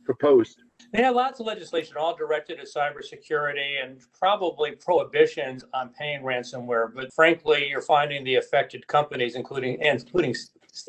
proposed. 0.04 0.60
They 0.92 1.02
have 1.02 1.14
lots 1.16 1.40
of 1.40 1.46
legislation, 1.46 1.96
all 1.98 2.14
directed 2.14 2.60
at 2.60 2.66
cybersecurity 2.66 3.82
and 3.82 4.00
probably 4.18 4.72
prohibitions 4.72 5.64
on 5.74 5.90
paying 5.98 6.22
ransomware. 6.22 6.94
But 6.94 7.12
frankly, 7.12 7.68
you're 7.68 7.82
finding 7.82 8.24
the 8.24 8.36
affected 8.36 8.86
companies, 8.86 9.34
including 9.34 9.82
and 9.82 10.00
including 10.00 10.34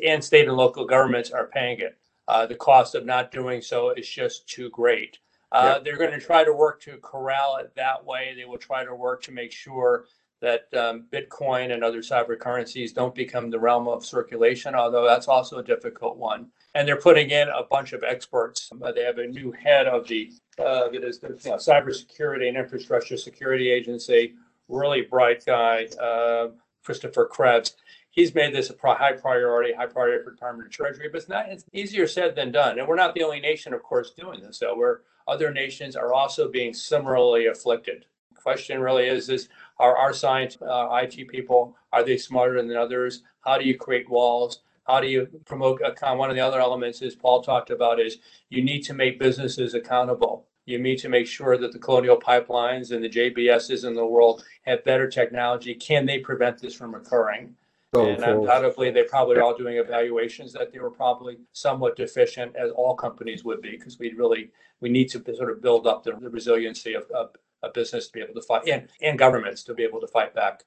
and 0.04 0.22
state 0.22 0.46
and 0.46 0.56
local 0.56 0.84
governments, 0.84 1.30
are 1.30 1.46
paying 1.46 1.80
it. 1.80 1.98
Uh, 2.28 2.46
the 2.46 2.54
cost 2.54 2.94
of 2.94 3.04
not 3.04 3.32
doing 3.32 3.60
so 3.60 3.90
is 3.90 4.08
just 4.08 4.48
too 4.48 4.70
great. 4.70 5.18
Uh, 5.52 5.74
yeah. 5.76 5.82
They're 5.82 5.98
going 5.98 6.18
to 6.18 6.24
try 6.24 6.44
to 6.44 6.52
work 6.52 6.80
to 6.82 6.96
corral 6.98 7.56
it 7.56 7.72
that 7.76 8.04
way. 8.04 8.34
They 8.36 8.44
will 8.44 8.58
try 8.58 8.84
to 8.84 8.94
work 8.94 9.22
to 9.22 9.32
make 9.32 9.52
sure 9.52 10.06
that 10.40 10.72
um, 10.74 11.04
Bitcoin 11.12 11.72
and 11.72 11.84
other 11.84 12.00
cyber 12.00 12.38
currencies 12.38 12.92
don't 12.92 13.14
become 13.14 13.50
the 13.50 13.58
realm 13.58 13.88
of 13.88 14.04
circulation, 14.04 14.74
although 14.74 15.06
that's 15.06 15.28
also 15.28 15.58
a 15.58 15.62
difficult 15.62 16.16
one. 16.16 16.46
And 16.74 16.86
they're 16.86 16.96
putting 16.96 17.30
in 17.30 17.48
a 17.48 17.64
bunch 17.64 17.92
of 17.92 18.02
experts. 18.02 18.70
Uh, 18.82 18.92
they 18.92 19.02
have 19.02 19.18
a 19.18 19.26
new 19.26 19.52
head 19.52 19.86
of 19.86 20.06
the 20.06 20.32
uh, 20.58 20.88
it 20.92 21.04
is 21.04 21.18
the 21.18 21.28
you 21.28 21.50
know, 21.50 21.56
Cybersecurity 21.56 22.48
and 22.48 22.56
Infrastructure 22.56 23.16
Security 23.16 23.70
Agency, 23.70 24.34
really 24.68 25.02
bright 25.02 25.44
guy, 25.44 25.86
uh, 26.00 26.48
Christopher 26.84 27.26
Krebs. 27.26 27.74
He's 28.10 28.34
made 28.34 28.54
this 28.54 28.70
a 28.70 28.94
high 28.94 29.12
priority, 29.12 29.72
high 29.72 29.86
priority 29.86 30.22
for 30.24 30.32
Department 30.32 30.66
of 30.66 30.72
Treasury, 30.72 31.08
but 31.10 31.18
it's 31.18 31.28
not. 31.28 31.48
It's 31.48 31.64
easier 31.72 32.06
said 32.06 32.34
than 32.34 32.50
done. 32.50 32.78
And 32.78 32.88
we're 32.88 32.96
not 32.96 33.14
the 33.14 33.22
only 33.22 33.40
nation, 33.40 33.72
of 33.72 33.82
course, 33.82 34.10
doing 34.10 34.40
this. 34.40 34.58
So 34.58 34.76
we're 34.76 34.98
other 35.30 35.52
nations 35.52 35.94
are 35.96 36.12
also 36.12 36.50
being 36.50 36.74
similarly 36.74 37.46
afflicted. 37.46 38.04
The 38.34 38.40
question 38.42 38.80
really 38.80 39.06
is: 39.06 39.28
Is 39.28 39.48
are 39.78 39.96
our 39.96 40.12
science, 40.12 40.58
uh, 40.60 40.88
IT 41.02 41.28
people, 41.28 41.76
are 41.92 42.04
they 42.04 42.18
smarter 42.18 42.60
than 42.60 42.76
others? 42.76 43.22
How 43.40 43.56
do 43.56 43.64
you 43.64 43.76
create 43.76 44.10
walls? 44.10 44.62
How 44.86 45.00
do 45.00 45.06
you 45.06 45.28
promote? 45.46 45.80
One 46.02 46.30
of 46.30 46.36
the 46.36 46.42
other 46.42 46.60
elements 46.60 47.00
is 47.00 47.14
Paul 47.14 47.42
talked 47.42 47.70
about 47.70 48.00
is 48.00 48.18
you 48.48 48.62
need 48.62 48.82
to 48.82 48.94
make 48.94 49.20
businesses 49.20 49.74
accountable. 49.74 50.46
You 50.66 50.78
need 50.78 50.98
to 50.98 51.08
make 51.08 51.26
sure 51.26 51.56
that 51.56 51.72
the 51.72 51.78
colonial 51.78 52.18
pipelines 52.18 52.92
and 52.92 53.02
the 53.02 53.08
JBSs 53.08 53.86
in 53.86 53.94
the 53.94 54.06
world 54.06 54.44
have 54.62 54.84
better 54.84 55.08
technology. 55.08 55.74
Can 55.74 56.06
they 56.06 56.18
prevent 56.18 56.60
this 56.60 56.74
from 56.74 56.94
occurring? 56.94 57.54
And 57.92 58.22
undoubtedly, 58.22 58.90
they're 58.90 59.08
probably 59.08 59.40
all 59.40 59.56
doing 59.56 59.76
evaluations 59.76 60.52
that 60.52 60.72
they 60.72 60.78
were 60.78 60.92
probably 60.92 61.38
somewhat 61.52 61.96
deficient, 61.96 62.54
as 62.54 62.70
all 62.70 62.94
companies 62.94 63.44
would 63.44 63.60
be, 63.60 63.72
because 63.72 63.98
we 63.98 64.12
really 64.12 64.50
we 64.80 64.88
need 64.88 65.08
to 65.10 65.34
sort 65.34 65.50
of 65.50 65.60
build 65.60 65.86
up 65.88 66.04
the, 66.04 66.12
the 66.12 66.30
resiliency 66.30 66.94
of, 66.94 67.04
of 67.10 67.30
a 67.62 67.68
business 67.70 68.06
to 68.06 68.12
be 68.12 68.20
able 68.20 68.34
to 68.34 68.42
fight 68.42 68.66
and, 68.68 68.88
and 69.02 69.18
governments 69.18 69.64
to 69.64 69.74
be 69.74 69.82
able 69.82 70.00
to 70.00 70.06
fight 70.06 70.34
back. 70.34 70.62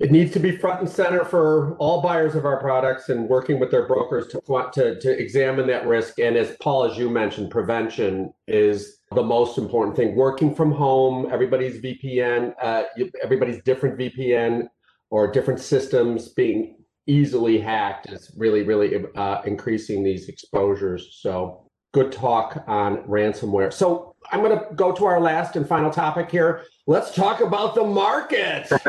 It 0.00 0.10
needs 0.10 0.32
to 0.32 0.40
be 0.40 0.56
front 0.56 0.80
and 0.80 0.90
center 0.90 1.24
for 1.24 1.76
all 1.76 2.02
buyers 2.02 2.34
of 2.34 2.44
our 2.44 2.58
products 2.58 3.08
and 3.08 3.28
working 3.28 3.60
with 3.60 3.70
their 3.70 3.86
brokers 3.86 4.26
to 4.28 4.40
to 4.72 5.00
to 5.00 5.18
examine 5.18 5.68
that 5.68 5.86
risk. 5.86 6.18
And 6.18 6.36
as 6.36 6.56
Paul, 6.60 6.90
as 6.90 6.98
you 6.98 7.08
mentioned, 7.08 7.52
prevention 7.52 8.34
is 8.48 8.98
the 9.12 9.22
most 9.22 9.56
important 9.56 9.94
thing. 9.94 10.16
Working 10.16 10.52
from 10.52 10.72
home, 10.72 11.28
everybody's 11.32 11.80
VPN, 11.80 12.54
uh, 12.60 12.84
everybody's 13.22 13.62
different 13.62 13.96
VPN 13.96 14.68
or 15.10 15.30
different 15.30 15.60
systems 15.60 16.28
being 16.28 16.76
easily 17.06 17.58
hacked 17.58 18.10
is 18.10 18.32
really, 18.36 18.62
really 18.62 19.04
uh, 19.16 19.42
increasing 19.44 20.04
these 20.04 20.28
exposures. 20.28 21.18
So 21.20 21.66
good 21.92 22.12
talk 22.12 22.62
on 22.68 22.98
ransomware. 22.98 23.72
So 23.72 24.14
I'm 24.30 24.42
going 24.42 24.56
to 24.56 24.74
go 24.74 24.92
to 24.92 25.06
our 25.06 25.20
last 25.20 25.56
and 25.56 25.66
final 25.66 25.90
topic 25.90 26.30
here. 26.30 26.64
Let's 26.86 27.14
talk 27.14 27.40
about 27.40 27.74
the 27.74 27.84
market. 27.84 28.68
Let's 28.70 28.86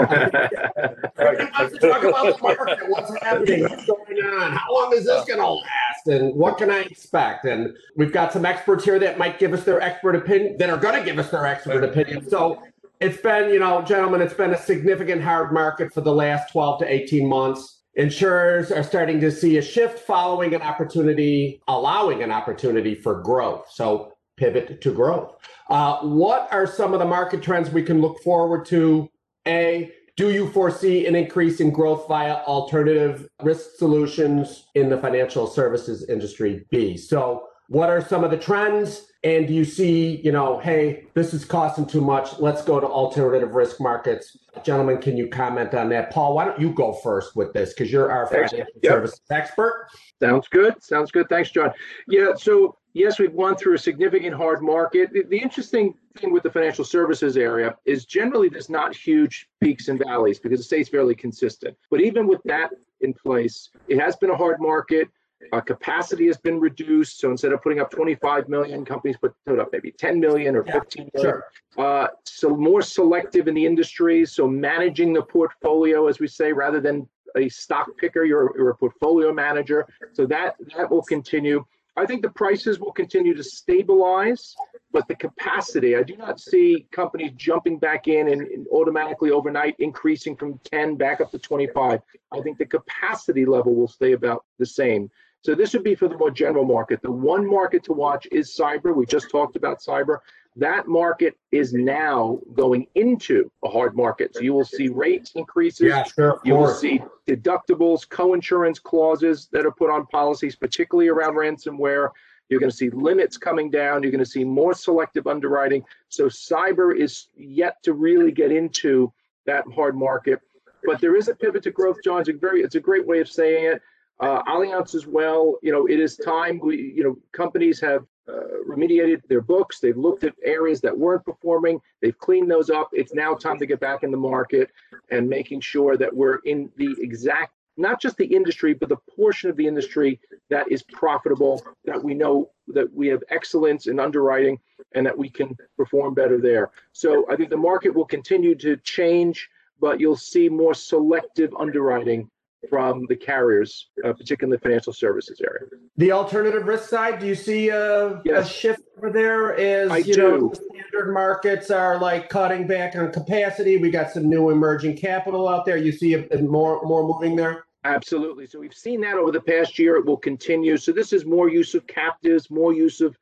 talk 1.80 2.04
about 2.04 2.38
the 2.38 2.38
market. 2.42 2.90
What's 2.90 3.18
happening? 3.24 3.64
What's 3.64 3.86
going 3.86 4.24
on? 4.24 4.52
How 4.52 4.74
long 4.74 4.94
is 4.94 5.06
this 5.06 5.26
going 5.26 5.40
to 5.40 5.48
last? 5.48 6.08
And 6.08 6.36
what 6.36 6.58
can 6.58 6.70
I 6.70 6.82
expect? 6.82 7.46
And 7.46 7.76
we've 7.96 8.12
got 8.12 8.34
some 8.34 8.46
experts 8.46 8.84
here 8.84 9.00
that 9.00 9.18
might 9.18 9.40
give 9.40 9.54
us 9.54 9.64
their 9.64 9.82
expert 9.82 10.16
opinion, 10.16 10.58
that 10.58 10.70
are 10.70 10.78
going 10.78 11.00
to 11.00 11.04
give 11.04 11.18
us 11.18 11.32
their 11.32 11.46
expert 11.46 11.84
opinion. 11.84 12.30
So 12.30 12.62
it's 13.02 13.20
been, 13.20 13.52
you 13.52 13.60
know, 13.60 13.82
gentlemen, 13.82 14.22
it's 14.22 14.36
been 14.36 14.54
a 14.54 14.58
significant 14.58 15.24
hard 15.24 15.52
market 15.52 15.92
for 15.92 16.02
the 16.02 16.14
last 16.14 16.52
12 16.52 16.80
to 16.80 16.94
18 16.94 17.28
months. 17.28 17.82
Insurers 17.96 18.72
are 18.72 18.84
starting 18.84 19.20
to 19.20 19.32
see 19.32 19.58
a 19.58 19.62
shift 19.62 20.00
following 20.00 20.54
an 20.54 20.62
opportunity, 20.62 21.62
allowing 21.68 22.22
an 22.22 22.32
opportunity 22.32 22.94
for 22.94 23.22
growth. 23.22 23.66
So 23.72 24.14
pivot 24.38 24.82
to 24.82 24.94
growth. 24.94 25.36
Uh, 25.70 25.98
what 26.02 26.48
are 26.52 26.68
some 26.68 26.94
of 26.94 27.00
the 27.00 27.06
market 27.06 27.42
trends 27.42 27.72
we 27.72 27.82
can 27.82 28.02
look 28.02 28.22
forward 28.22 28.66
to? 28.68 29.10
A, 29.48 29.92
do 30.16 30.30
you 30.30 30.50
foresee 30.52 31.08
an 31.08 31.16
increase 31.16 31.60
in 31.60 31.72
growth 31.72 32.08
via 32.08 32.36
alternative 32.44 33.28
risk 33.42 33.72
solutions 33.78 34.68
in 34.76 34.90
the 34.90 34.98
financial 34.98 35.48
services 35.48 36.08
industry? 36.08 36.66
B, 36.70 36.98
so 36.98 37.48
what 37.68 37.90
are 37.90 38.02
some 38.02 38.24
of 38.24 38.30
the 38.30 38.38
trends? 38.38 39.08
And 39.24 39.50
you 39.52 39.66
see, 39.66 40.20
you 40.24 40.32
know, 40.32 40.58
hey, 40.60 41.06
this 41.14 41.34
is 41.34 41.46
costing 41.46 41.86
too 41.86 42.02
much. 42.02 42.40
Let's 42.40 42.64
go 42.64 42.80
to 42.80 42.88
alternative 42.88 43.54
risk 43.54 43.80
markets. 43.80 44.36
Gentlemen, 44.64 44.98
can 45.00 45.16
you 45.16 45.28
comment 45.28 45.76
on 45.76 45.90
that? 45.90 46.12
Paul, 46.12 46.36
why 46.36 46.46
don't 46.46 46.60
you 46.60 46.74
go 46.74 46.94
first 46.94 47.36
with 47.36 47.54
this? 47.54 47.74
Because 47.74 47.92
you're 47.92 48.12
our 48.12 48.26
financial 48.26 48.58
yep. 48.58 48.68
services 48.84 49.22
expert. 49.30 49.90
Sounds 50.20 50.48
good. 50.48 50.82
Sounds 50.84 51.12
good. 51.12 51.30
Thanks, 51.30 51.52
John. 51.52 51.72
Yeah. 52.08 52.34
So 52.36 52.78
yes, 52.94 53.20
we've 53.20 53.36
gone 53.36 53.56
through 53.56 53.76
a 53.76 53.80
significant 53.80 54.36
hard 54.36 54.62
market. 54.62 55.14
The, 55.14 55.24
the, 55.24 55.38
interesting 55.38 55.94
thing 56.18 56.32
with 56.32 56.44
the 56.44 56.52
financial 56.52 56.84
services 56.84 57.38
area 57.38 57.76
is 57.86 58.06
generally 58.06 58.50
there's 58.50 58.70
not 58.70 58.96
huge 58.96 59.48
peaks 59.62 59.88
and 59.88 60.00
valleys 60.00 60.40
because 60.40 60.60
it 60.60 60.64
stays 60.64 60.90
fairly 60.90 61.16
consistent. 61.16 61.78
But 61.90 62.02
even 62.02 62.28
with 62.28 62.42
that 62.46 62.72
in 63.02 63.14
place, 63.14 63.70
it 63.88 64.00
has 64.00 64.16
been 64.16 64.32
a 64.32 64.38
hard 64.38 64.60
market. 64.60 65.08
Uh, 65.52 65.62
capacity 65.62 66.28
has 66.28 66.38
been 66.38 66.60
reduced. 66.60 67.20
So 67.20 67.32
instead 67.32 67.52
of 67.52 67.62
putting 67.62 67.80
up 67.80 67.92
25 67.92 68.50
million, 68.50 68.86
companies 68.86 69.18
put, 69.18 69.34
put 69.46 69.60
up 69.60 69.70
maybe 69.72 69.92
10 69.92 70.20
million 70.20 70.56
or 70.56 70.64
15 70.64 71.10
million. 71.14 71.32
Sure. 71.32 71.46
Uh, 71.78 72.08
so 72.24 72.56
more 72.56 72.82
selective 72.82 73.48
in 73.48 73.54
the 73.54 73.66
industry. 73.66 74.26
So 74.26 74.48
managing 74.48 75.14
the 75.14 75.24
portfolio, 75.24 76.08
as 76.08 76.20
we 76.20 76.28
say, 76.28 76.54
rather 76.54 76.80
than 76.80 77.08
a 77.36 77.50
stock 77.50 77.88
picker, 77.98 78.24
you're, 78.24 78.52
you're 78.58 78.70
a 78.70 78.76
portfolio 78.76 79.34
manager. 79.34 79.88
So 80.14 80.26
that 80.28 80.56
that 80.76 80.90
will 80.90 81.04
continue. 81.04 81.66
I 81.98 82.06
think 82.06 82.22
the 82.22 82.30
prices 82.30 82.80
will 82.80 82.94
continue 82.94 83.36
to 83.36 83.44
stabilize, 83.44 84.56
but 84.92 85.08
the 85.10 85.16
capacity, 85.16 85.98
I 85.98 86.04
do 86.04 86.16
not 86.16 86.40
see 86.40 86.88
companies 86.92 87.32
jumping 87.36 87.80
back 87.80 88.08
in 88.08 88.30
and, 88.30 88.42
and, 88.42 88.66
automatically 88.72 89.32
overnight 89.32 89.76
increasing 89.80 90.38
from 90.38 90.58
10 90.64 90.96
back 90.96 91.20
up 91.20 91.32
to 91.32 91.40
25. 91.40 92.00
I 92.32 92.42
think 92.42 92.58
the 92.58 92.66
capacity 92.66 93.46
level 93.46 93.76
will 93.76 93.90
stay 93.90 94.14
about 94.14 94.46
the 94.58 94.66
same. 94.66 95.12
So 95.44 95.56
this 95.56 95.74
would 95.74 95.84
be 95.84 95.96
for 95.96 96.08
the 96.08 96.18
more 96.18 96.32
general 96.32 96.66
market. 96.66 97.02
The 97.02 97.12
one 97.12 97.50
market 97.50 97.84
to 97.86 97.94
watch 97.94 98.28
is 98.32 98.56
cyber. 98.56 98.96
We 98.96 99.06
just 99.06 99.30
talked 99.32 99.56
about 99.56 99.80
cyber. 99.80 100.20
That 100.56 100.88
market 100.88 101.38
is 101.52 101.74
now 101.74 102.40
going 102.54 102.86
into 102.96 103.50
a 103.64 103.70
hard 103.70 103.96
market. 103.96 104.36
So 104.36 104.42
you 104.42 104.54
will 104.54 104.66
see 104.66 104.90
rates 104.90 105.32
increases. 105.36 105.88
Yeah, 105.88 106.04
sure. 106.04 106.42
You 106.44 106.56
will 106.56 106.74
see 106.74 107.02
deductibles, 107.28 108.08
co-insurance 108.08 108.78
clauses 108.78 109.48
that 109.52 109.66
are 109.66 109.72
put 109.72 109.90
on 109.90 110.06
policies, 110.08 110.56
particularly 110.56 111.08
around 111.08 111.36
ransomware. 111.36 112.10
You're 112.50 112.60
going 112.60 112.70
to 112.70 112.76
see 112.76 112.90
limits 112.90 113.38
coming 113.38 113.72
down. 113.72 114.04
You're 114.04 114.12
going 114.12 114.24
to 114.24 114.30
see 114.30 114.44
more 114.44 114.74
selective 114.74 115.26
underwriting. 115.26 115.86
So 116.10 116.26
cyber 116.26 116.96
is 116.96 117.30
yet 117.36 117.82
to 117.84 117.94
really 117.94 118.32
get 118.32 118.52
into 118.52 119.12
that 119.46 119.64
hard 119.74 119.96
market. 119.96 120.42
But 120.84 121.00
there 121.00 121.16
is 121.16 121.30
a 121.30 121.36
pivot 121.36 121.64
to 121.64 121.72
growth, 121.72 121.98
John. 122.04 122.20
It's 122.20 122.30
a 122.30 122.34
very, 122.34 122.62
it's 122.62 122.76
a 122.76 122.80
great 122.80 123.08
way 123.08 123.22
of 123.22 123.30
saying 123.30 123.66
it. 123.66 123.82
Uh, 124.22 124.44
Allianz 124.44 124.94
as 124.94 125.08
well. 125.08 125.56
You 125.64 125.72
know, 125.72 125.88
it 125.88 126.00
is 126.00 126.16
time. 126.16 126.60
We, 126.64 126.94
you 126.96 127.04
know, 127.04 127.18
companies 127.32 127.82
have 127.82 128.06
uh, 128.30 128.62
remediated 128.70 129.22
their 129.28 129.42
books. 129.42 129.80
They've 129.80 129.98
looked 129.98 130.24
at 130.24 130.36
areas 130.44 130.80
that 130.82 130.96
weren't 130.96 131.26
performing. 131.26 131.82
They've 132.02 132.18
cleaned 132.18 132.50
those 132.50 132.70
up. 132.70 132.90
It's 132.94 133.16
now 133.16 133.34
time 133.34 133.58
to 133.58 133.66
get 133.66 133.80
back 133.80 134.04
in 134.04 134.12
the 134.12 134.18
market 134.18 134.70
and 135.10 135.28
making 135.28 135.62
sure 135.62 135.98
that 135.98 136.16
we're 136.16 136.38
in 136.46 136.70
the 136.78 136.96
exact, 137.00 137.54
not 137.78 138.00
just 138.00 138.16
the 138.18 138.26
industry, 138.26 138.76
but 138.76 138.90
the 138.90 138.98
portion 139.16 139.50
of 139.50 139.58
the 139.58 139.66
industry 139.66 140.20
that 140.52 140.72
is 140.72 140.84
profitable, 140.84 141.66
that 141.86 142.02
we 142.02 142.14
know 142.14 142.52
that 142.68 142.94
we 142.94 143.08
have 143.08 143.24
excellence 143.32 143.88
in 143.88 144.00
underwriting 144.00 144.60
and 144.94 145.04
that 145.04 145.18
we 145.18 145.30
can 145.30 145.58
perform 145.78 146.14
better 146.14 146.40
there. 146.40 146.70
So 146.92 147.26
I 147.32 147.36
think 147.36 147.50
the 147.50 147.58
market 147.58 147.90
will 147.90 148.06
continue 148.06 148.54
to 148.56 148.78
change, 148.78 149.50
but 149.80 150.00
you'll 150.00 150.16
see 150.16 150.48
more 150.48 150.76
selective 150.76 151.52
underwriting 151.60 152.30
from 152.70 153.06
the 153.08 153.16
carriers, 153.16 153.90
uh, 154.04 154.14
particularly 154.14 154.56
in 154.56 154.60
the 154.60 154.62
financial 154.62 154.94
services 154.94 155.42
area. 155.42 155.68
The 155.98 156.12
alternative 156.12 156.66
risk 156.68 156.90
side, 156.90 157.20
do 157.20 157.28
you 157.28 157.36
see 157.36 157.70
a, 157.70 158.22
yes. 158.24 158.46
a 158.46 158.50
shift 158.50 158.82
over 158.98 159.10
there? 159.10 159.54
Is 159.54 159.92
I 159.92 159.98
you 159.98 160.14
do. 160.14 160.22
know 160.22 160.54
standard 160.54 161.14
markets 161.14 161.72
are 161.72 162.00
like 162.00 162.30
cutting 162.30 162.68
back 162.68 162.96
on 162.96 163.12
capacity. 163.12 163.78
We 163.78 163.90
got 163.90 164.12
some 164.12 164.30
new 164.30 164.50
emerging 164.50 164.98
capital 164.98 165.48
out 165.48 165.66
there. 165.66 165.78
You 165.78 165.92
see 165.92 166.14
a, 166.14 166.28
a 166.30 166.42
more 166.42 166.82
more 166.84 167.04
moving 167.04 167.36
there. 167.36 167.66
Absolutely. 167.84 168.46
So 168.46 168.60
we've 168.60 168.74
seen 168.74 169.02
that 169.02 169.16
over 169.16 169.32
the 169.32 169.42
past 169.42 169.80
year. 169.80 169.96
It 169.96 170.06
will 170.06 170.18
continue. 170.18 170.78
So 170.78 170.92
this 170.92 171.14
is 171.14 171.26
more 171.26 171.50
use 171.50 171.74
of 171.74 171.88
captives, 171.88 172.52
more 172.52 172.74
use 172.74 173.02
of 173.02 173.18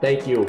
Thank 0.00 0.26
you. 0.26 0.46